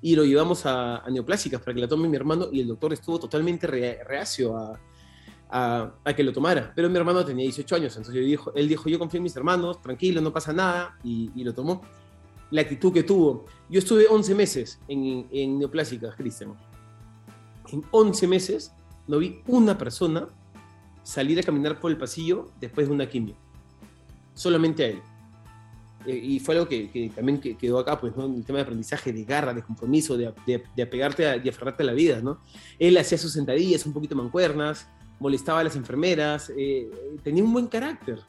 [0.01, 2.93] y lo llevamos a, a Neoplásicas para que la tome mi hermano y el doctor
[2.93, 4.80] estuvo totalmente re- reacio a,
[5.49, 6.71] a, a que lo tomara.
[6.75, 9.36] Pero mi hermano tenía 18 años, entonces yo dijo, él dijo, yo confío en mis
[9.36, 11.81] hermanos, tranquilo, no pasa nada, y, y lo tomó.
[12.51, 13.45] La actitud que tuvo.
[13.69, 16.53] Yo estuve 11 meses en, en Neoplásicas, Cristian.
[17.71, 18.71] En 11 meses
[19.07, 20.27] no vi una persona
[21.03, 23.36] salir a caminar por el pasillo después de una quimio.
[24.33, 25.01] Solamente a él.
[26.05, 28.25] Eh, y fue algo que, que también que- quedó acá, pues, ¿no?
[28.25, 31.83] El tema de aprendizaje, de garra, de compromiso, de, de, de apegarte a, y aferrarte
[31.83, 32.39] a la vida, ¿no?
[32.79, 34.88] Él hacía sus sentadillas un poquito mancuernas,
[35.19, 36.89] molestaba a las enfermeras, eh,
[37.23, 38.19] tenía un buen carácter.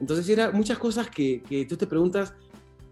[0.00, 2.34] Entonces, era muchas cosas que, que tú te preguntas,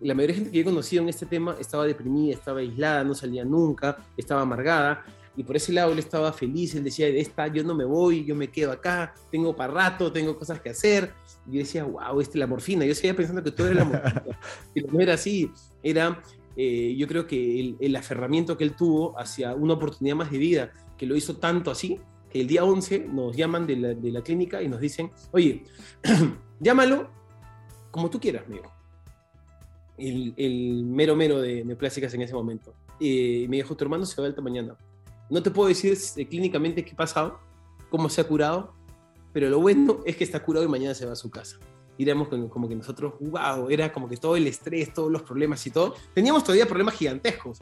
[0.00, 3.04] la mayoría de gente que yo he conocido en este tema estaba deprimida, estaba aislada,
[3.04, 5.04] no salía nunca, estaba amargada,
[5.36, 8.24] y por ese lado él estaba feliz, él decía, de esta yo no me voy,
[8.24, 11.12] yo me quedo acá, tengo para rato, tengo cosas que hacer,
[11.46, 14.24] y yo decía, wow, este, la morfina, yo seguía pensando que todo era la morfina,
[14.74, 15.50] pero no era así,
[15.82, 16.22] era,
[16.56, 20.38] eh, yo creo que el, el aferramiento que él tuvo hacia una oportunidad más de
[20.38, 21.98] vida, que lo hizo tanto así,
[22.30, 25.64] que el día 11 nos llaman de la, de la clínica y nos dicen, oye,
[26.60, 27.10] llámalo
[27.90, 28.72] como tú quieras, me dijo.
[29.98, 32.74] El, mero mero de neoplásicas en ese momento.
[33.00, 34.76] Eh, me dijo, tu hermano se va alta mañana.
[35.28, 37.38] No te puedo decir eh, clínicamente qué ha pasado,
[37.90, 38.72] cómo se ha curado,
[39.32, 41.58] pero lo bueno es que está curado y mañana se va a su casa.
[41.98, 45.66] Y éramos como que nosotros, wow, era como que todo el estrés, todos los problemas
[45.66, 45.94] y todo.
[46.14, 47.58] Teníamos todavía problemas gigantescos,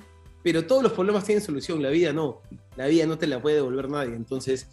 [0.50, 2.40] pero todos los problemas tienen solución, la vida no.
[2.74, 4.14] La vida no te la puede devolver nadie.
[4.14, 4.66] Entonces,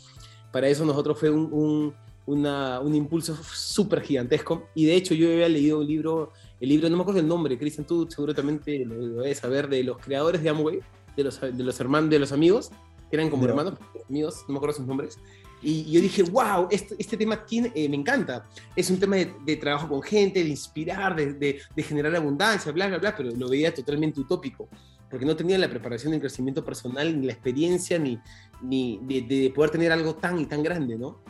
[0.54, 1.94] para eso nosotros fue un, un,
[2.28, 4.70] una- un impulso súper gigantesco.
[4.74, 7.58] Y de hecho yo había leído un libro, el libro, no me acuerdo el nombre,
[7.58, 10.80] Cristian, tú seguramente lo, lo debes saber, de los creadores de Amway,
[11.18, 12.70] de los, de los hermanos, de los amigos,
[13.10, 13.50] que eran como Ya.
[13.50, 13.74] hermanos,
[14.10, 15.20] amigos, no me acuerdo sus nombres.
[15.62, 18.46] Y yo dije, wow, este, este tema tiene, eh, me encanta.
[18.76, 22.72] Es un tema de, de trabajo con gente, de inspirar, de, de- de generar abundancia,
[22.72, 24.70] bla, bla, bla, pero lo veía totalmente utópico,
[25.16, 28.20] porque no tenía la preparación ni el crecimiento personal, ni la experiencia, ni,
[28.62, 31.22] ni de, de poder tener algo tan y tan grande, ¿no?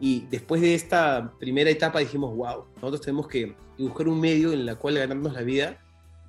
[0.00, 4.68] Y después de esta primera etapa dijimos, wow, nosotros tenemos que buscar un medio en
[4.68, 5.78] el cual ganarnos la vida,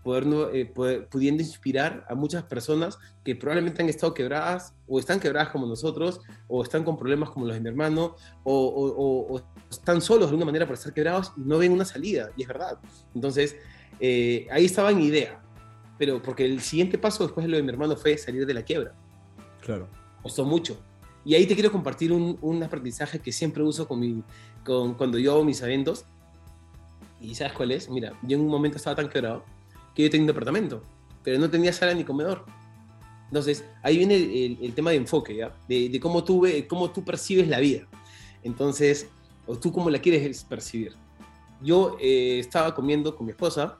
[0.03, 5.65] poder- pudiendo inspirar a muchas personas que probablemente han estado quebradas o están quebradas como
[5.65, 9.41] nosotros, o están con problemas como los de mi hermano, o
[9.71, 12.47] están solos de una manera por estar quebrados y no ven una salida, y es
[12.47, 12.77] verdad.
[13.15, 13.55] Entonces,
[13.99, 15.41] eh, ahí estaba mi idea,
[15.99, 18.63] pero porque el siguiente paso después de lo de mi hermano fue salir de la
[18.63, 18.95] quiebra
[19.61, 19.87] Claro.
[20.23, 20.79] costó mucho.
[21.25, 24.23] Y ahí te quiero compartir un, un aprendizaje que siempre uso con mi,
[24.65, 26.05] con, cuando yo hago mis eventos.
[27.21, 27.89] ¿Y sabes cuál es?
[27.89, 29.43] Mira, yo en un momento estaba tan quebrado
[29.93, 30.81] que yo tenía un departamento,
[31.23, 32.45] pero no tenía sala ni comedor.
[33.27, 35.53] Entonces, ahí viene el, el- el tema de enfoque, ¿ya?
[35.67, 37.85] De, de cómo, tú, ve- cómo tú percibes la vida.
[38.41, 39.09] Entonces,
[39.45, 40.93] o tú cómo la quieres percibir.
[41.61, 43.77] Yo eh, estaba comiendo con mi esposa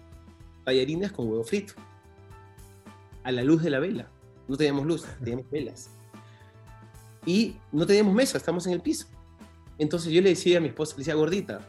[0.66, 1.74] tallarines con huevo frito.
[3.24, 4.10] A la luz de la vela.
[4.48, 5.90] No teníamos luz, teníamos velas.
[7.26, 9.08] Y no teníamos mesa, estamos en el piso.
[9.78, 11.62] Entonces yo le decía a mi esposa, le decía, gordita,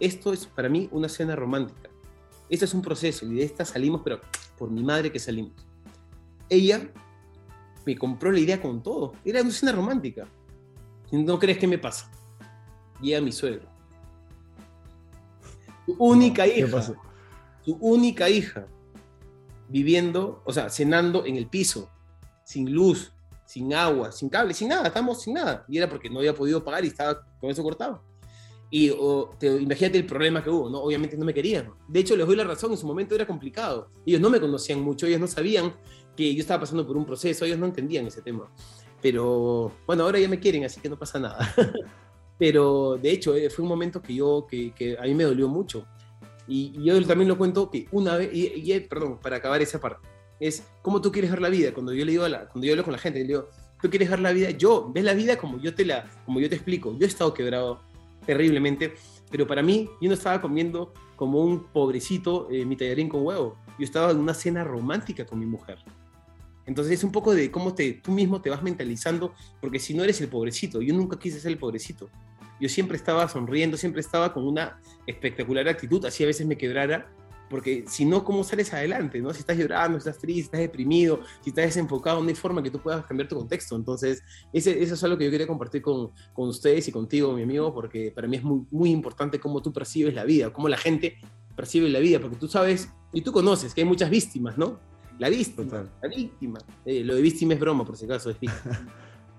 [0.00, 1.90] esto es para mí una cena romántica.
[2.48, 4.20] Este es un proceso y de esta salimos, pero
[4.58, 5.52] por mi madre que salimos.
[6.48, 6.90] Ella
[7.86, 9.14] me compró la idea con todo.
[9.24, 10.26] Era una cena romántica.
[11.10, 12.10] ¿No crees que me pasa?
[13.00, 13.68] Llega mi suegro.
[15.86, 16.82] Su única ¿Qué hija.
[17.64, 18.66] Su única hija.
[19.72, 21.90] Viviendo, o sea, cenando en el piso.
[22.44, 23.12] Sin luz,
[23.46, 24.86] sin agua, sin cable, sin nada.
[24.86, 25.64] Estamos sin nada.
[25.68, 28.02] Y era porque no había podido pagar y estaba con eso cortado.
[28.70, 30.82] Y o, te, imagínate el problema que hubo, ¿no?
[30.82, 31.74] Obviamente no me querían.
[31.88, 33.90] De hecho, les doy la razón, en su momento era complicado.
[34.06, 35.74] Ellos no me conocían mucho, ellos no sabían
[36.16, 38.50] que yo estaba pasando por un proceso, ellos no entendían ese tema.
[39.02, 41.54] Pero bueno, ahora ya me quieren, así que no pasa nada.
[42.38, 45.48] Pero de hecho, eh, fue un momento que yo, que, que a mí me dolió
[45.48, 45.86] mucho.
[46.52, 49.62] Y, y yo también lo cuento que una vez, y, y, eh, perdón, para acabar
[49.62, 50.06] esa parte,
[50.38, 51.72] es cómo tú quieres ver la vida.
[51.72, 53.48] Cuando yo le digo a la, cuando yo hablo con la gente, le digo,
[53.80, 56.50] tú quieres ver la vida, yo, ves la vida como yo te la, como yo
[56.50, 56.94] te explico.
[56.98, 57.80] Yo he estado quebrado
[58.26, 58.92] terriblemente,
[59.30, 63.56] pero para mí, yo no estaba comiendo como un pobrecito eh, mi tallarín con huevo.
[63.78, 65.78] Yo estaba en una cena romántica con mi mujer.
[66.66, 70.04] Entonces es un poco de cómo te, tú mismo te vas mentalizando, porque si no
[70.04, 72.10] eres el pobrecito, yo nunca quise ser el pobrecito.
[72.62, 77.12] Yo siempre estaba sonriendo, siempre estaba con una espectacular actitud, así a veces me quebrara,
[77.50, 79.20] porque si no, ¿cómo sales adelante?
[79.20, 79.34] ¿no?
[79.34, 82.70] Si estás llorando, si estás triste, estás deprimido, si estás desenfocado, no hay forma que
[82.70, 83.74] tú puedas cambiar tu contexto.
[83.74, 84.22] Entonces,
[84.52, 87.74] ese, eso es algo que yo quería compartir con, con ustedes y contigo, mi amigo,
[87.74, 91.18] porque para mí es muy, muy importante cómo tú percibes la vida, cómo la gente
[91.56, 94.78] percibe la vida, porque tú sabes y tú conoces que hay muchas víctimas, ¿no?
[95.18, 95.90] La víctima, Total.
[96.00, 96.60] la víctima.
[96.86, 98.86] Eh, lo de víctima es broma, por si acaso, es víctima.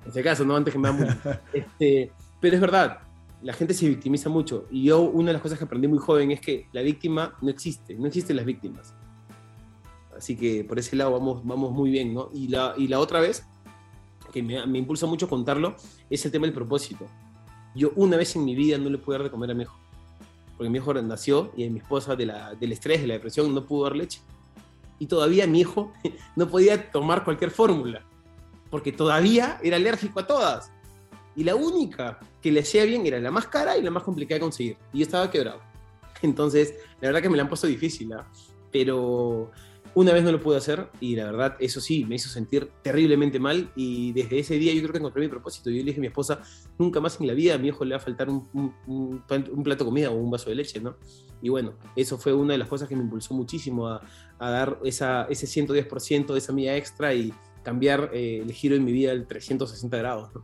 [0.03, 1.37] por si acaso, no antes que me hagan bullying.
[1.53, 2.99] este, Pero es verdad,
[3.43, 4.67] la gente se victimiza mucho.
[4.71, 7.49] Y yo, una de las cosas que aprendí muy joven es que la víctima no
[7.49, 8.93] existe, no existen las víctimas.
[10.17, 12.29] Así que por ese lado vamos, vamos muy bien, ¿no?
[12.33, 13.45] Y la, y la otra vez,
[14.31, 15.75] que me, me impulsa mucho contarlo,
[16.09, 17.05] es el tema del propósito.
[17.75, 19.77] Yo una vez en mi vida no le pude dar de comer a mi hijo.
[20.55, 23.65] Porque mi hijo nació y mi esposa de la, del estrés, de la depresión, no
[23.65, 24.21] pudo dar leche.
[24.99, 25.91] Y todavía mi hijo
[26.35, 28.05] no podía tomar cualquier fórmula.
[28.69, 30.71] Porque todavía era alérgico a todas.
[31.35, 34.35] Y la única que le hacía bien era la más cara y la más complicada
[34.35, 34.77] de conseguir.
[34.93, 35.61] Y yo estaba quebrado.
[36.21, 38.27] Entonces, la verdad que me la han puesto difícil, ¿ah?
[38.71, 39.51] pero
[39.95, 43.39] una vez no lo pude hacer y la verdad, eso sí, me hizo sentir terriblemente
[43.39, 45.69] mal y desde ese día yo creo que encontré mi propósito.
[45.69, 46.41] Yo le dije a mi esposa,
[46.79, 49.23] nunca más en la vida a mi hijo le va a faltar un, un- un
[49.51, 50.95] un plato de comida o un vaso de leche, ¿no?
[51.43, 54.01] Y bueno, eso fue una de las cosas que me impulsó muchísimo a,
[54.39, 57.31] a dar esa, ese 110% de esa milla extra y
[57.63, 60.43] cambiar eh, el giro en mi vida al 360 grados, ¿no?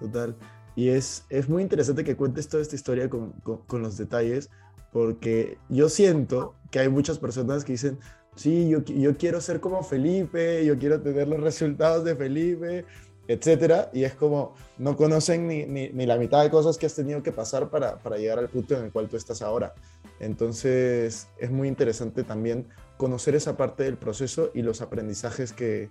[0.00, 0.36] Total.
[0.76, 4.48] Y es, es muy interesante que cuentes toda esta historia con, con- los detalles,
[4.92, 7.98] porque yo siento que hay muchas personas que dicen,
[8.36, 12.84] sí, yo, yo quiero ser como Felipe, yo quiero tener los resultados de Felipe,
[13.26, 16.94] etcétera, y es como, no conocen ni, ni, ni la mitad de cosas que has
[16.94, 19.74] tenido que pasar para, para llegar al punto en el cual tú estás ahora.
[20.20, 25.90] Entonces, es muy interesante también conocer esa parte del proceso y los aprendizajes que,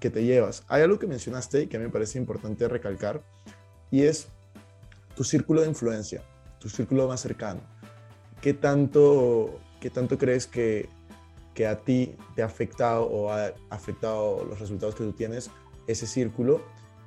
[0.00, 0.64] que te llevas.
[0.68, 3.22] Hay algo que mencionaste y que a mí me parece importante recalcar,
[3.90, 4.28] y es
[5.14, 6.22] tu círculo de influencia,
[6.58, 7.60] tu círculo más cercano.
[8.40, 10.88] ¿Qué tanto, qué tanto crees que,
[11.54, 15.50] que a ti te ha afectado o ha afectado los resultados que tú tienes
[15.86, 16.62] ese círculo?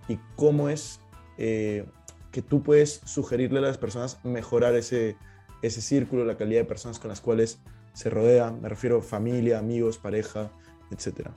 [0.10, 1.00] ¿Y cómo es
[1.38, 1.86] eh,
[2.32, 5.16] que tú puedes sugerirle a las personas mejorar ese,
[5.62, 7.60] ese círculo, la calidad de personas con las cuales
[7.94, 8.62] se rodean?
[8.62, 10.52] Me refiero a familia, amigos, pareja,
[10.92, 11.34] etcétera.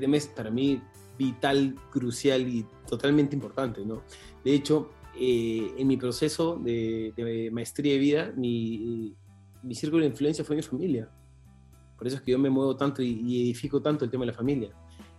[0.00, 0.80] Tema es para mí
[1.18, 4.02] vital, crucial y totalmente importante, ¿no?
[4.44, 9.14] De hecho, eh, en mi proceso de, de maestría de vida, mi,
[9.62, 11.10] mi círculo de influencia fue mi familia.
[11.96, 14.32] Por eso es que yo me muevo tanto y, y edifico tanto el tema de
[14.32, 14.70] la familia.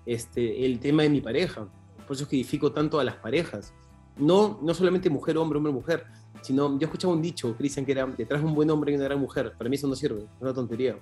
[0.06, 1.68] Este, el tema de mi pareja.
[2.06, 3.74] Por eso es que edifico tanto a las parejas.
[4.18, 6.06] No, no solamente mujer, hombre, hombre, mujer,
[6.42, 9.04] sino yo escuchaba un dicho, Cristian, que era detrás de un buen hombre y una
[9.04, 9.54] gran mujer.
[9.58, 10.98] Para mí eso no sirve, es una tontería.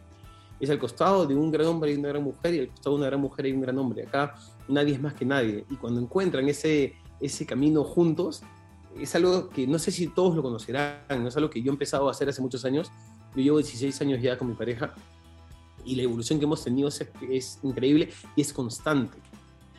[0.59, 3.01] Es al costado de un gran hombre y una gran mujer y al costado de
[3.01, 4.03] una gran mujer y un gran hombre.
[4.03, 4.35] Acá
[4.67, 5.65] nadie es más que nadie.
[5.69, 8.41] Y cuando encuentran ese, ese camino juntos,
[8.99, 11.73] es algo que no sé si todos lo conocerán, no es algo que yo he
[11.73, 12.91] empezado a hacer hace muchos años.
[13.35, 14.93] Yo llevo 16 años ya con mi pareja
[15.83, 19.17] y la evolución que hemos tenido es, es increíble y es constante.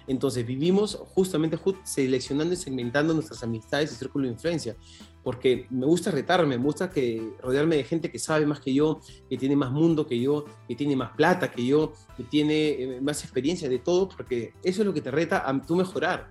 [0.08, 4.76] Entonces vivimos justamente ju- seleccionando y segmentando nuestras amistades y círculo de influencia,
[5.24, 9.00] porque me gusta retarme, me gusta que, rodearme de gente que sabe más que yo,
[9.28, 13.00] que tiene más mundo que yo, que tiene más plata que yo, que tiene eh,
[13.00, 16.30] más experiencia de todo, porque eso es lo que te reta a tú mejorar.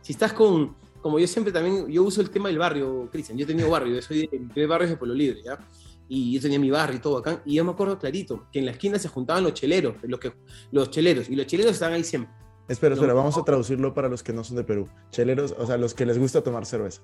[0.00, 3.44] Si estás con, como yo siempre también, yo uso el tema del barrio, Cristian, yo
[3.44, 5.58] he tenido barrio, yo soy de, de barrios de Pueblo Libre, ¿ya?
[6.08, 8.64] y yo tenía mi barrio y todo acá, y yo me acuerdo clarito que en
[8.64, 10.32] la esquina se juntaban los cheleros, los, que,
[10.72, 12.34] los cheleros, y los cheleros estaban ahí siempre.
[12.68, 14.88] Espera, espera, vamos a traducirlo para los que no son de Perú.
[15.10, 17.02] Cheleros, o sea, los que les gusta tomar cerveza.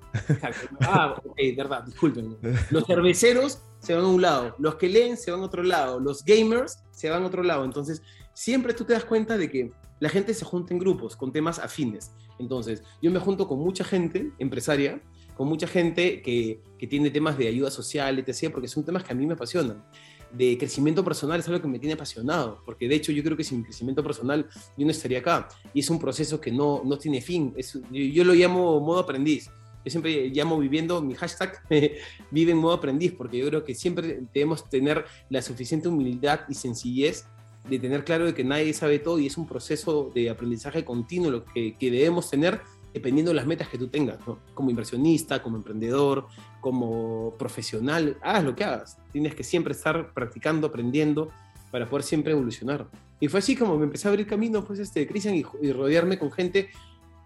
[0.81, 2.37] Ah, ok, verdad, disculpen.
[2.69, 5.99] Los cerveceros se van a un lado, los que leen se van a otro lado,
[5.99, 7.65] los gamers se van a otro lado.
[7.65, 8.01] Entonces,
[8.33, 11.59] siempre tú te das cuenta de que la gente se junta en grupos con temas
[11.59, 12.11] afines.
[12.39, 15.01] Entonces, yo me junto con mucha gente empresaria,
[15.35, 19.13] con mucha gente que, que tiene temas de ayuda social, etc., porque son temas que
[19.13, 19.83] a mí me apasionan.
[20.31, 23.43] De crecimiento personal es algo que me tiene apasionado, porque de hecho yo creo que
[23.43, 25.47] sin crecimiento personal yo no estaría acá.
[25.73, 27.53] Y es un proceso que no, no tiene fin.
[27.91, 29.49] Yo, yo lo llamo modo aprendiz.
[29.85, 31.61] Yo siempre llamo viviendo mi hashtag
[32.31, 36.55] vive en modo aprendiz, porque yo creo que siempre debemos tener la suficiente humildad y
[36.55, 37.25] sencillez
[37.69, 41.31] de tener claro de que nadie sabe todo y es un proceso de aprendizaje continuo
[41.31, 42.61] lo que, que debemos tener
[42.93, 44.19] dependiendo de las metas que tú tengas.
[44.53, 46.27] Como inversionista, como emprendedor,
[46.61, 48.97] como profesional, hagas lo que hagas.
[49.11, 51.29] Tienes que siempre estar practicando, aprendiendo
[51.71, 52.87] para poder siempre evolucionar.
[53.19, 56.17] Y fue así como me empecé a abrir camino, pues, este, Cristian, y, y rodearme
[56.17, 56.69] con gente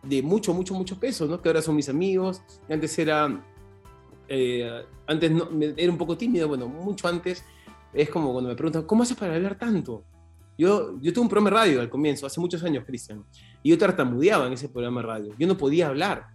[0.04, 1.41] de mucho, mucho, mucho peso, ¿no?
[1.41, 2.41] Que ahora son mis amigos.
[2.69, 3.43] Antes era,
[4.28, 7.43] eh, antes no, era un poco tímido, bueno, mucho antes.
[7.93, 10.04] Es como cuando me preguntan, ¿cómo haces para hablar tanto?
[10.58, 13.24] Yo, yo tuve un programa de radio al comienzo, hace muchos años, Cristian,
[13.64, 15.34] y yo tartamudeaba en ese programa de radio.
[15.40, 16.28] Yo no podía hablar.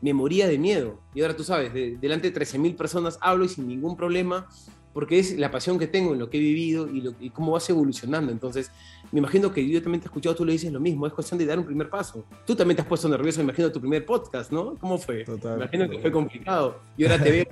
[0.00, 1.00] Me moría de miedo.
[1.14, 4.48] Y ahora tú sabes, de- delante de 13.000 personas hablo y sin ningún problema,
[4.92, 7.52] porque es la pasión que tengo en lo que he vivido y, lo- y cómo
[7.52, 8.30] vas evolucionando.
[8.30, 8.70] Entonces,
[9.12, 11.36] me imagino que yo también te he escuchado, tú le dices lo mismo, es cuestión
[11.38, 12.24] de dar un primer paso.
[12.46, 14.74] Tú también te has puesto nervioso, me imagino, tu primer podcast, ¿no?
[14.76, 15.24] ¿Cómo fue?
[15.24, 15.58] Total.
[15.58, 16.80] Me imagino que fue complicado.
[16.96, 17.46] Y ahora te veo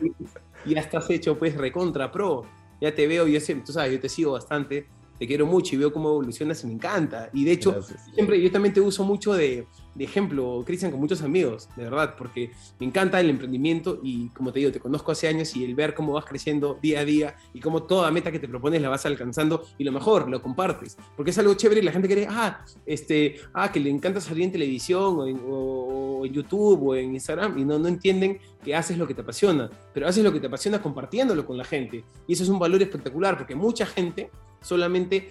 [0.64, 2.42] y ya estás hecho, pues, recontra pro.
[2.81, 4.87] Ya te veo, yo sé, tú sabes, yo te sigo bastante,
[5.22, 7.30] te quiero mucho y veo cómo evolucionas y me encanta.
[7.32, 8.06] Y de hecho, Gracias.
[8.12, 12.16] siempre yo también te uso mucho de, de ejemplo, Cristian, con muchos amigos, de verdad,
[12.18, 15.76] porque me encanta el emprendimiento y como te digo, te conozco hace años y el
[15.76, 18.88] ver cómo vas creciendo día a día y cómo toda meta que te propones la
[18.88, 22.26] vas alcanzando y lo mejor, lo compartes, porque es algo chévere y la gente cree,
[22.28, 26.82] ah, este, ah, que le encanta salir en televisión o en, o- o en YouTube
[26.88, 30.24] o en Instagram y no, no entienden que haces lo que te apasiona, pero haces
[30.24, 33.54] lo que te apasiona compartiéndolo con la gente y eso es un valor espectacular porque
[33.54, 34.30] mucha gente
[34.62, 35.31] solamente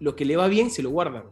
[0.00, 1.24] lo que le va bien se lo guardan.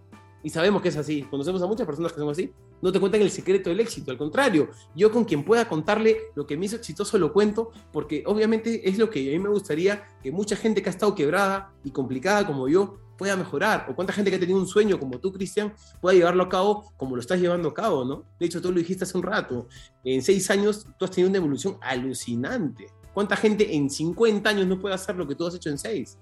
[0.42, 1.22] Y sabemos que es así.
[1.22, 2.52] Conocemos a muchas personas que son así.
[2.80, 4.10] No te cuentan el secreto del éxito.
[4.10, 8.22] Al contrario, yo con quien pueda contarle lo que me hizo exitoso lo cuento, porque
[8.26, 11.74] obviamente es lo que a mí me gustaría que mucha gente que ha estado quebrada
[11.84, 13.86] y complicada como yo pueda mejorar.
[13.90, 16.90] O cuánta gente que ha tenido un sueño como tú, Cristian, pueda llevarlo a cabo
[16.96, 18.24] como lo estás llevando a cabo, ¿no?
[18.38, 19.68] De hecho, tú lo dijiste hace un rato.
[20.02, 22.86] En seis años tú has tenido una evolución alucinante.
[23.12, 26.16] ¿Cuánta gente en 50 años no puede hacer lo que tú has hecho en seis?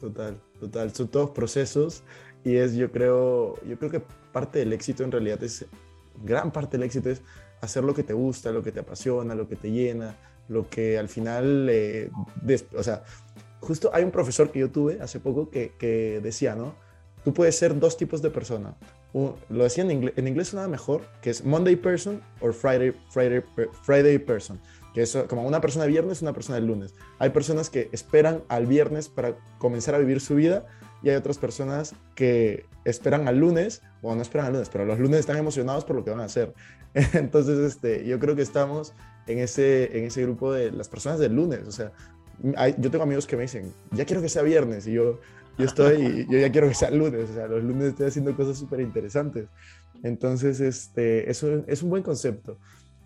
[0.00, 0.94] Total, total.
[0.94, 2.02] Son todos procesos
[2.44, 5.66] y es, yo creo, yo creo que parte del éxito en realidad es,
[6.22, 7.22] gran parte del éxito es
[7.60, 10.16] hacer lo que te gusta, lo que te apasiona, lo que te llena,
[10.48, 12.10] lo que al final, eh,
[12.42, 13.02] des- o sea,
[13.60, 16.74] justo hay un profesor que yo tuve hace poco que, que decía, ¿no?
[17.24, 18.76] Tú puedes ser dos tipos de persona.
[19.48, 23.42] Lo decía en inglés, en inglés sonaba mejor, que es Monday person o Friday, Friday,
[23.82, 24.60] Friday person,
[24.94, 26.94] que es como una persona de viernes, una persona de lunes.
[27.18, 30.66] Hay personas que esperan al viernes para comenzar a vivir su vida
[31.02, 34.98] y hay otras personas que esperan al lunes, o no esperan al lunes, pero los
[34.98, 36.54] lunes están emocionados por lo que van a hacer.
[37.12, 38.94] Entonces, este, yo creo que estamos
[39.26, 41.60] en ese, en ese grupo de las personas del lunes.
[41.68, 41.92] O sea,
[42.56, 45.20] hay- yo tengo amigos que me dicen, ya quiero que sea viernes, y yo,
[45.58, 47.28] yo estoy, yo ya quiero que sea lunes.
[47.30, 49.46] O sea, los lunes estoy haciendo cosas súper interesantes.
[50.02, 52.58] Entonces, este, eso es un buen concepto.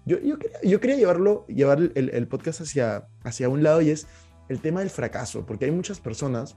[0.05, 3.91] Yo, yo, quería, yo quería llevarlo, llevar el, el podcast hacia, hacia un lado y
[3.91, 4.07] es
[4.49, 6.57] el tema del fracaso, porque hay muchas personas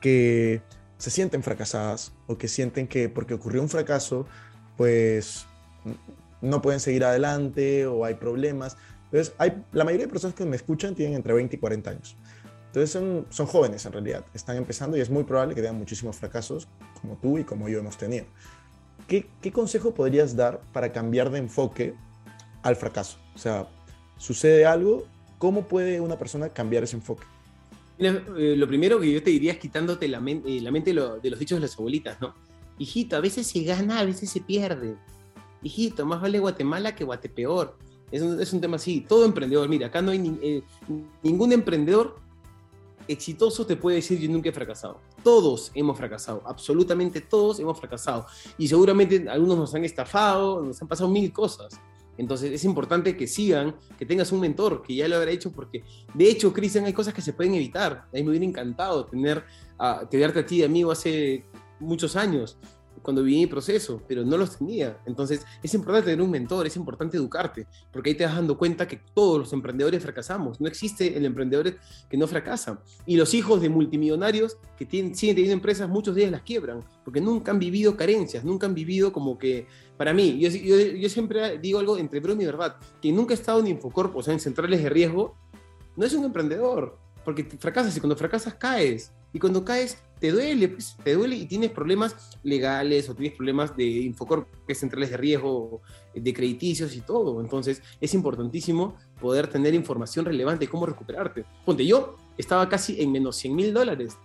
[0.00, 0.62] que
[0.98, 4.26] se sienten fracasadas o que sienten que porque ocurrió un fracaso,
[4.76, 5.46] pues
[6.40, 8.76] no pueden seguir adelante o hay problemas.
[9.06, 12.16] Entonces, hay, la mayoría de personas que me escuchan tienen entre 20 y 40 años.
[12.66, 16.16] Entonces, son, son jóvenes en realidad, están empezando y es muy probable que tengan muchísimos
[16.16, 16.68] fracasos,
[17.00, 18.26] como tú y como yo hemos tenido.
[19.06, 21.94] ¿Qué, qué consejo podrías dar para cambiar de enfoque
[22.62, 23.18] al fracaso?
[23.34, 23.68] O sea,
[24.18, 25.04] sucede algo,
[25.38, 27.24] ¿cómo puede una persona cambiar ese enfoque?
[27.98, 30.92] Mira, eh, lo primero que yo te diría es quitándote la, men- eh, la mente
[30.92, 32.34] lo- de los dichos de las abuelitas, ¿no?
[32.78, 34.96] Hijito, a veces se gana, a veces se pierde.
[35.62, 37.76] Hijito, más vale Guatemala que Guatepeor.
[38.10, 39.02] Es un, es un tema así.
[39.08, 40.62] Todo emprendedor, mira, acá no hay ni- eh,
[41.22, 42.16] ningún emprendedor
[43.08, 45.00] exitoso te puede decir yo nunca he fracasado.
[45.22, 48.26] Todos hemos fracasado, absolutamente todos hemos fracasado.
[48.58, 51.74] Y seguramente algunos nos han estafado, nos han pasado mil cosas.
[52.18, 55.82] Entonces es importante que sigan, que tengas un mentor, que ya lo habrá hecho, porque
[56.14, 58.06] de hecho, Cristian, hay cosas que se pueden evitar.
[58.12, 59.44] A mí me hubiera encantado tener,
[59.78, 61.44] a tenerte a ti de amigo hace
[61.80, 62.58] muchos años.
[63.02, 64.98] Cuando viví mi proceso, pero no los tenía.
[65.06, 68.86] Entonces, es importante tener un mentor, es importante educarte, porque ahí te vas dando cuenta
[68.86, 70.60] que todos los emprendedores fracasamos.
[70.60, 71.76] No existe el emprendedor
[72.08, 72.82] que no fracasa.
[73.06, 77.20] Y los hijos de multimillonarios que tienen, siguen teniendo empresas, muchos ellos las quiebran, porque
[77.20, 81.58] nunca han vivido carencias, nunca han vivido como que, para mí, yo, yo, yo siempre
[81.58, 84.40] digo algo entre broma y verdad, que nunca ha estado en Infocorp, o sea, en
[84.40, 85.36] centrales de riesgo,
[85.96, 89.12] no es un emprendedor, porque fracasas y cuando fracasas caes.
[89.32, 93.76] Y cuando caes, te duele, pues, te duele y tienes problemas legales o tienes problemas
[93.76, 95.82] de Infocorp, que es centrales de riesgo,
[96.14, 97.40] de crediticios y todo.
[97.40, 101.44] Entonces, es importantísimo poder tener información relevante de cómo recuperarte.
[101.64, 104.16] Ponte, yo estaba casi en menos 100 mil dólares.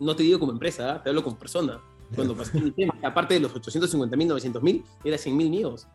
[0.00, 1.02] No te digo como empresa, ¿ah?
[1.04, 1.80] te hablo como persona.
[2.16, 5.86] Cuando pasé mi tema, aparte de los 850 mil, 900 mil, era 100 mil míos.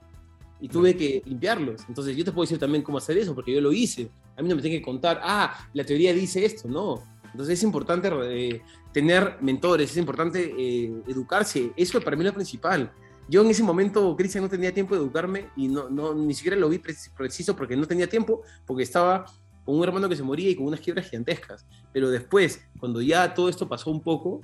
[0.62, 1.82] Y tuve que limpiarlos.
[1.90, 4.10] Entonces, yo te puedo decir también cómo hacer eso, porque yo lo hice.
[4.38, 7.04] A mí no me tienen que contar, ah, la teoría dice esto, no.
[7.32, 8.62] Entonces es importante eh,
[8.92, 11.72] tener mentores, es importante eh, educarse.
[11.76, 12.92] Eso para mí es lo principal.
[13.28, 16.58] Yo en ese momento, Cristian, no tenía tiempo de educarme y no, no, ni siquiera
[16.58, 19.26] lo vi preci- preciso porque no tenía tiempo, porque estaba
[19.64, 21.68] con un hermano que se moría y con unas quiebras gigantescas.
[21.94, 24.42] Pero después, cuando ya todo esto pasó un poco,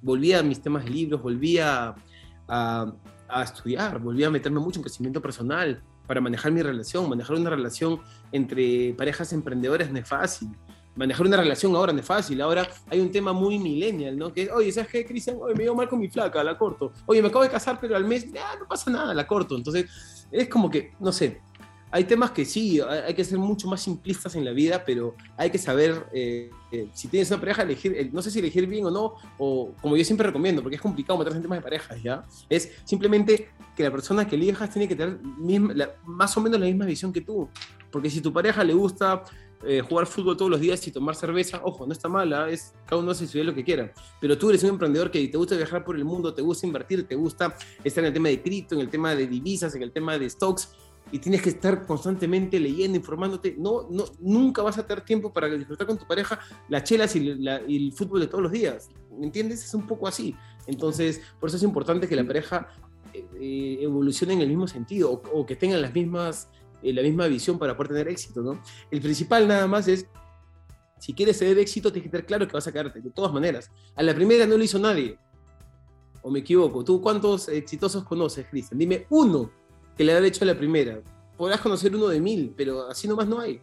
[0.00, 1.96] volví a mis temas de libros, volví a,
[2.46, 2.92] a,
[3.28, 7.08] a estudiar, volví a meterme mucho en crecimiento personal para manejar mi relación.
[7.08, 10.48] Manejar una relación entre parejas emprendedoras no es fácil
[10.96, 12.40] manejar una relación ahora no es fácil.
[12.40, 14.32] Ahora hay un tema muy millennial, ¿no?
[14.32, 15.36] Que es, oye, ¿sabes qué, Cristian?
[15.40, 16.92] Oye, me dio mal con mi flaca, la corto.
[17.06, 19.56] Oye, me acabo de casar, pero al mes, ya, no pasa nada, la corto.
[19.56, 21.40] Entonces, es como que, no sé,
[21.90, 25.48] hay temas que sí, hay que ser mucho más simplistas en la vida, pero hay
[25.50, 28.84] que saber, eh, eh, si tienes una pareja, elegir, eh, no sé si elegir bien
[28.84, 32.02] o no, o como yo siempre recomiendo, porque es complicado meterse en temas de parejas,
[32.02, 32.24] ¿ya?
[32.50, 36.60] Es simplemente que la persona que elijas tiene que tener misma- la- más o menos
[36.60, 37.48] la misma visión que tú.
[37.90, 39.22] Porque si tu pareja le gusta
[39.66, 43.00] eh, jugar fútbol todos los días y tomar cerveza, ojo, no está mala, es cada
[43.02, 43.92] uno hace su lo que quiera.
[44.20, 47.06] Pero tú eres un emprendedor que te gusta viajar por el mundo, te gusta invertir,
[47.08, 49.90] te gusta estar en el tema de cripto, en el tema de divisas, en el
[49.92, 50.70] tema de stocks,
[51.10, 53.56] y tienes que estar constantemente leyendo, informándote.
[53.58, 57.20] No, no, nunca vas a tener tiempo para disfrutar con tu pareja las chelas y,
[57.36, 58.90] la- y el fútbol de todos los días.
[59.18, 59.64] ¿Me entiendes?
[59.64, 60.36] Es un poco así.
[60.66, 62.68] Entonces, por eso es importante que la pareja
[63.14, 66.50] eh, eh, evolucione en el mismo sentido o, o que tengan las mismas,
[66.82, 68.60] eh, la misma visión para poder tener éxito, ¿no?
[68.90, 70.06] El principal nada más es,
[70.98, 73.70] si quieres tener éxito, tienes que tener claro que vas a quedarte, de todas maneras.
[73.94, 75.18] A la primera no lo hizo nadie.
[76.22, 76.84] ¿O me equivoco?
[76.84, 78.78] ¿Tú cuántos exitosos conoces, Cristian?
[78.78, 79.50] Dime uno
[79.96, 81.00] que le haya hecho a la primera.
[81.36, 83.60] Podrás conocer uno de mil, pero así nomás no hay.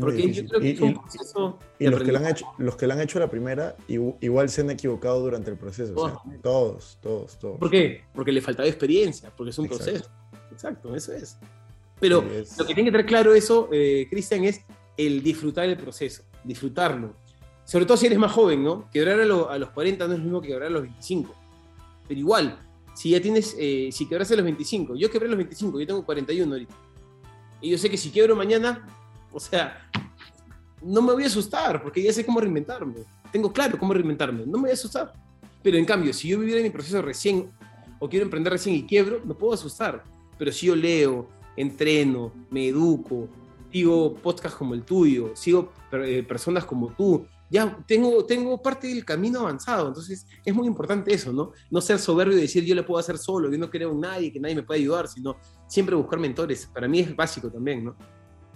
[0.00, 2.26] Porque yo creo que Y- es un y- proceso Y de los que, la han
[2.28, 5.50] hecho, los que la han hecho a la primera, igu- igual se han equivocado durante
[5.50, 5.92] el proceso.
[5.96, 7.58] o sea, todos, todos, todos.
[7.58, 8.04] ¿Por qué?
[8.14, 9.84] Porque le faltaba experiencia, porque es un Exacto.
[9.84, 10.10] proceso.
[10.52, 11.36] Exacto, eso es.
[12.02, 12.20] Pero
[12.58, 14.60] lo que tiene que tener claro eso, eh, Cristian, es
[14.96, 17.14] el disfrutar el proceso, disfrutarlo.
[17.64, 18.90] Sobre todo si eres más joven, ¿no?
[18.90, 21.32] Quebrar a, lo- a los 40 no es lo mismo que quebrar a los 25.
[22.08, 22.58] Pero igual,
[22.94, 25.86] si ya tienes, eh, si quebras a los 25, yo quebré a los 25, yo
[25.86, 26.74] tengo 41 ahorita.
[27.60, 28.84] Y yo sé que si quiebro mañana,
[29.32, 29.88] o sea,
[30.82, 32.94] no me voy a asustar, porque ya sé cómo reinventarme.
[33.30, 35.12] Tengo claro cómo reinventarme, no me voy a asustar.
[35.62, 37.48] Pero en cambio, si yo viviera mi proceso recién,
[38.00, 40.02] o quiero emprender recién y quiebro, me puedo asustar.
[40.36, 43.28] Pero si yo leo, entreno, me educo,
[43.70, 49.04] sigo podcasts como el tuyo, sigo eh, personas como tú, ya tengo, tengo parte del
[49.04, 49.88] camino avanzado.
[49.88, 51.52] Entonces es muy importante eso, ¿no?
[51.70, 54.32] No ser soberbio y decir yo le puedo hacer solo, yo no creo en nadie,
[54.32, 55.36] que nadie me puede ayudar, sino
[55.66, 56.66] siempre buscar mentores.
[56.72, 57.96] Para mí es básico también, ¿no?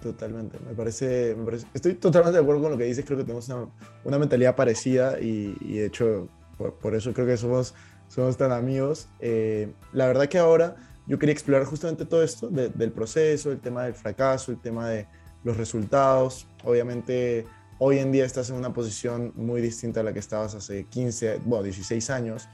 [0.01, 3.23] Totalmente, me parece, me parece- estoy totalmente de acuerdo con lo que dices, creo que
[3.23, 3.67] tenemos una,
[4.03, 6.27] una mentalidad parecida y, y de hecho
[6.57, 7.73] por, por eso creo que somos,
[8.07, 9.07] somos tan amigos.
[9.19, 10.75] Eh, la verdad que ahora
[11.07, 14.89] yo quería explorar justamente todo esto de- del proceso, el tema del fracaso, el tema
[14.89, 15.07] de
[15.43, 16.47] los resultados.
[16.63, 17.45] Obviamente
[17.79, 21.39] hoy en día estás en una posición muy distinta a la que estabas hace 15,
[21.45, 22.47] bueno, 16 años.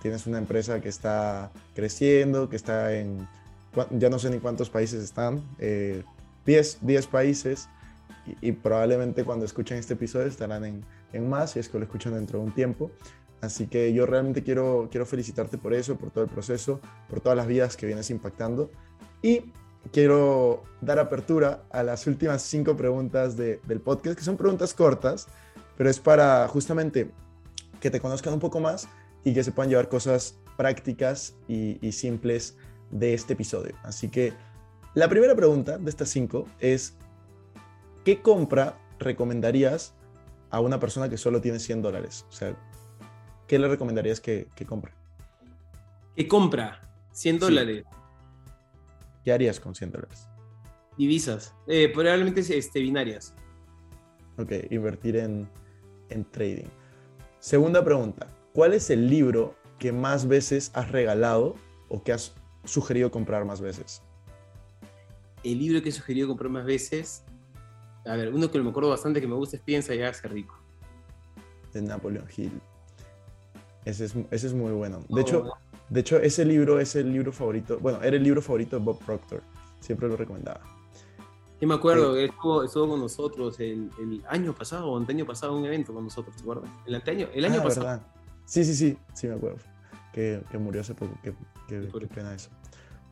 [0.00, 3.28] Tienes una empresa que está creciendo, que está en,
[3.90, 5.42] ya no sé ni cuántos países están.
[5.58, 6.02] eh,
[6.46, 7.68] 10, 10 países
[8.40, 10.82] y, y probablemente cuando escuchen este episodio estarán en,
[11.12, 12.90] en más, si es que lo escuchan dentro de un tiempo.
[13.40, 17.36] Así que yo realmente quiero, quiero felicitarte por eso, por todo el proceso, por todas
[17.36, 18.70] las vidas que vienes impactando.
[19.22, 19.52] Y
[19.92, 25.28] quiero dar apertura a las últimas cinco preguntas de- del podcast, que son preguntas cortas,
[25.76, 27.10] pero es para justamente
[27.80, 28.88] que te conozcan un poco más
[29.24, 32.56] y que se puedan llevar cosas prácticas y, y simples
[32.90, 33.76] de este episodio.
[33.84, 34.32] Así que
[34.94, 36.94] la primera pregunta de estas cinco es,
[38.04, 39.94] ¿qué compra recomendarías
[40.50, 42.24] a una persona que solo tiene 100 dólares?
[42.28, 42.56] O sea,
[43.48, 44.92] ¿qué le recomendarías que, que compre?
[46.14, 46.80] ¿Qué compra?
[47.12, 47.40] 100 Sí.
[47.40, 47.84] dólares.
[49.24, 50.28] ¿Qué harías con 100 dólares?
[50.96, 51.54] Divisas.
[51.66, 53.34] Eh, probablemente este, binarias.
[54.36, 55.48] Ok, invertir en,
[56.10, 56.68] en trading.
[57.40, 61.56] Segunda pregunta, ¿cuál es el libro que más veces has regalado
[61.88, 62.34] o que has
[62.64, 64.02] sugerido comprar más veces?
[65.44, 67.24] El libro que he sugerido comprar más veces,
[68.04, 70.58] a ver, uno que me acuerdo bastante que me gusta es Piensa y hágase rico.
[71.72, 72.60] De Napoleon Hill.
[73.88, 74.98] Ese es, ese es muy bueno.
[75.08, 75.44] De Oh, hecho,
[75.88, 78.98] de hecho, ese libro es el libro favorito, bueno, era el libro favorito de Bob
[79.04, 79.42] Proctor.
[79.80, 80.60] Siempre lo recomendaba.
[81.60, 85.56] Yo me acuerdo, él estuvo, estuvo con nosotros el, el año pasado, o anteaño pasado,
[85.56, 86.70] un evento con nosotros, ¿te acuerdas?
[86.86, 87.86] El anteaño, el año Ah, pasado.
[87.86, 88.06] ¿verdad?
[88.44, 89.58] Sí, sí, sí, sí me acuerdo.
[90.12, 91.32] Que, que murió hace poco, Sí,
[91.68, 92.50] qué pena eso.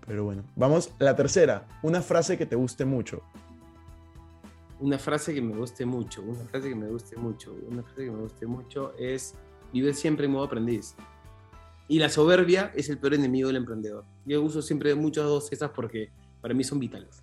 [0.07, 3.23] Pero bueno, vamos, la tercera, una frase que te guste mucho.
[4.79, 8.11] Una frase que me guste mucho, una frase que me guste mucho, una frase que
[8.11, 9.35] me guste mucho es
[9.73, 10.95] vivir siempre en modo aprendiz.
[11.89, 14.05] Y la soberbia es el peor enemigo del emprendedor.
[14.25, 16.11] Yo uso siempre muchas dos esas porque
[16.41, 17.23] para mí son vitales.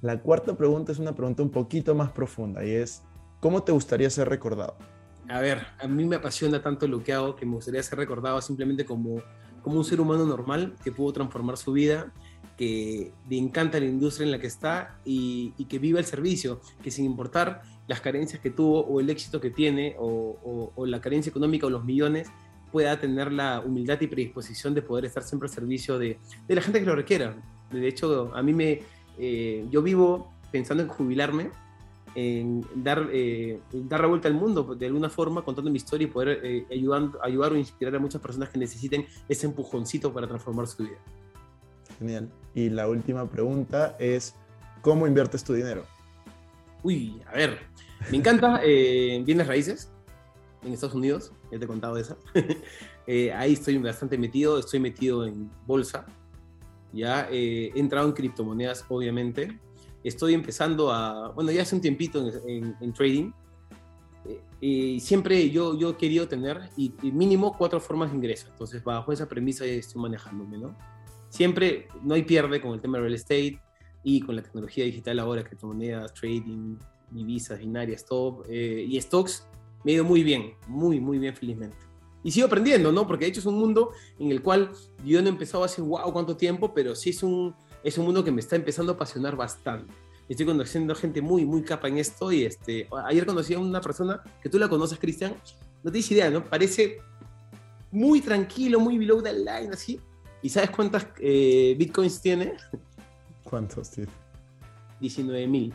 [0.00, 3.02] La cuarta pregunta es una pregunta un poquito más profunda y es,
[3.40, 4.76] ¿cómo te gustaría ser recordado?
[5.28, 8.40] A ver, a mí me apasiona tanto lo que hago que me gustaría ser recordado
[8.40, 9.20] simplemente como,
[9.62, 12.12] como un ser humano normal que pudo transformar su vida,
[12.56, 16.60] que le encanta la industria en la que está y, y que viva el servicio,
[16.82, 21.30] que sin importar las carencias que tuvo o el éxito que tiene o, la carencia
[21.30, 22.28] económica o los millones,
[22.70, 26.60] pueda tener la humildad y predisposición de poder estar siempre al servicio de, de la
[26.60, 27.34] gente que lo requiera.
[27.72, 28.82] De hecho, a mí me,
[29.18, 31.50] eh, yo vivo pensando en jubilarme
[32.14, 36.10] en dar, eh, dar la vuelta al mundo de alguna forma, contando mi historia y
[36.10, 40.66] poder eh, ayudando, ayudar o inspirar a muchas personas que necesiten ese empujoncito para transformar
[40.66, 40.98] su vida.
[41.98, 42.28] Genial.
[42.54, 44.34] Y la última pregunta es,
[44.82, 45.84] ¿cómo inviertes tu dinero?
[46.82, 47.58] Uy, a ver,
[48.10, 49.90] me encanta eh, bienes raíces
[50.62, 52.16] en Estados Unidos, ya te he contado esa.
[53.10, 56.04] Eh, ahí estoy bastante metido, estoy metido en bolsa,
[56.92, 59.58] ya eh, he entrado en criptomonedas, obviamente.
[60.04, 63.32] Estoy empezando a, bueno, ya hace un tiempito en, trading.
[64.26, 68.48] Eh, y siempre yo, yo he querido tener y, mínimo cuatro formas de ingreso.
[68.50, 70.76] Entonces, bajo esa premisa estoy manejándome, ¿no?
[71.28, 73.60] Siempre no hay pierde con el tema de real estate
[74.02, 76.76] y con la tecnología digital ahora, criptomonedas, trading,
[77.10, 78.44] divisas, binarias, todo.
[78.48, 79.46] eh, y stocks,
[79.84, 81.76] me ha ido muy bien, muy, muy bien, felizmente.
[82.24, 83.06] Y sigo aprendiendo, ¿no?
[83.06, 84.70] Porque de hecho es un mundo en el cual
[85.04, 88.24] yo no he empezado hace wow cuánto tiempo, pero sí es un, es un mundo
[88.24, 89.92] que me está empezando a apasionar bastante.
[90.28, 94.22] Estoy conociendo gente muy, muy capa en esto y este, ayer conocí a una persona
[94.42, 95.34] que tú la conoces, Cristian,
[95.82, 96.44] no tienes idea, ¿no?
[96.44, 96.98] Parece
[97.90, 100.00] muy tranquilo, muy below the line, así.
[100.42, 102.54] ¿Y sabes cuántas eh, bitcoins tiene?
[103.48, 104.06] ¿Cuántos, tío?
[105.00, 105.74] 19 mil.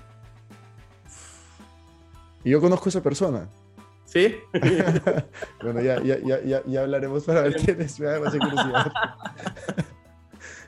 [2.43, 3.49] Y yo conozco a esa persona.
[4.05, 4.35] ¿Sí?
[5.63, 7.99] bueno, ya, ya, ya, ya, ya hablaremos para ver quién es.
[7.99, 8.93] Me da demasiada curiosidad.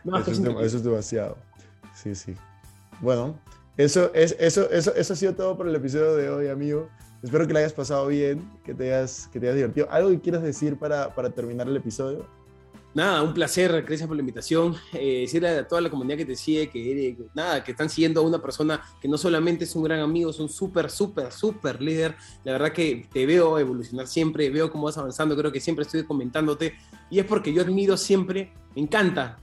[0.04, 1.38] No, eso, es eso es demasiado.
[1.94, 2.36] Sí, sí.
[3.02, 3.40] Bueno,
[3.78, 6.90] eso, es, eso, eso, eso ha sido todo por el episodio de hoy, amigo.
[7.22, 9.88] Espero que le hayas pasado bien, que te hayas, que te hayas divertido.
[9.92, 12.26] ¿Algo que quieras decir para, para terminar el episodio?
[12.96, 14.74] Nada, un placer, gracias por la invitación.
[14.94, 18.24] Eh, decirle a toda la comunidad que te sigue que, nada, que están siguiendo a
[18.24, 22.16] una persona que no solamente es un gran amigo, es un súper, súper, súper líder.
[22.46, 26.06] La verdad que te veo evolucionar siempre, veo cómo vas avanzando, creo que siempre estoy
[26.06, 26.76] comentándote.
[27.10, 29.40] Y es porque yo admiro siempre, me encanta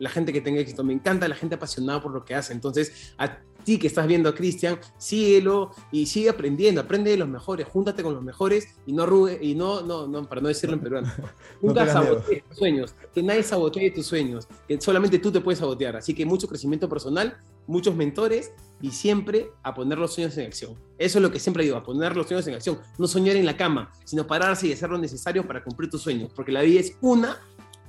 [0.00, 2.54] la gente que tenga éxito, me encanta la gente apasionada por lo que hace.
[2.54, 7.28] Entonces, a ti que estás viendo a Cristian, síguelo y sigue aprendiendo, aprende de los
[7.28, 10.76] mejores, júntate con los mejores y no arrugue, y no, no, no, para no decirlo
[10.76, 11.12] en peruano,
[11.60, 11.92] Nunca miedo.
[11.92, 15.96] sabotees tus sueños, que nadie sabotee tus sueños, que solamente tú te puedes sabotear.
[15.96, 17.36] Así que mucho crecimiento personal,
[17.66, 20.74] muchos mentores y siempre a poner los sueños en acción.
[20.96, 22.78] Eso es lo que siempre digo, a poner los sueños en acción.
[22.98, 26.30] No soñar en la cama, sino pararse y hacer lo necesario para cumplir tus sueños.
[26.32, 27.40] Porque la vida es una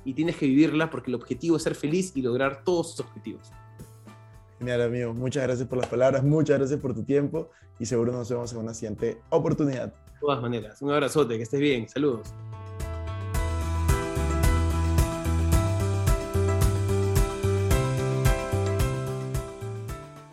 [0.04, 3.52] y tienes que vivirla porque el objetivo es ser feliz y lograr todos tus objetivos.
[4.58, 5.14] Genial, amigo.
[5.14, 8.58] Muchas gracias por las palabras, muchas gracias por tu tiempo y seguro nos vemos en
[8.58, 9.92] una siguiente oportunidad.
[9.92, 12.34] De todas maneras, un abrazote, que estés bien, saludos.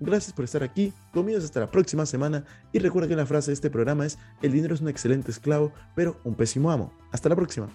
[0.00, 3.54] Gracias por estar aquí, conmigo hasta la próxima semana y recuerda que la frase de
[3.54, 6.92] este programa es, el dinero es un excelente esclavo, pero un pésimo amo.
[7.12, 7.68] Hasta la próxima.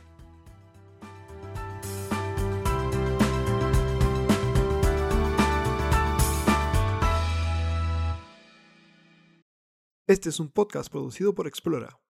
[10.07, 11.99] Este es un podcast producido por Explora.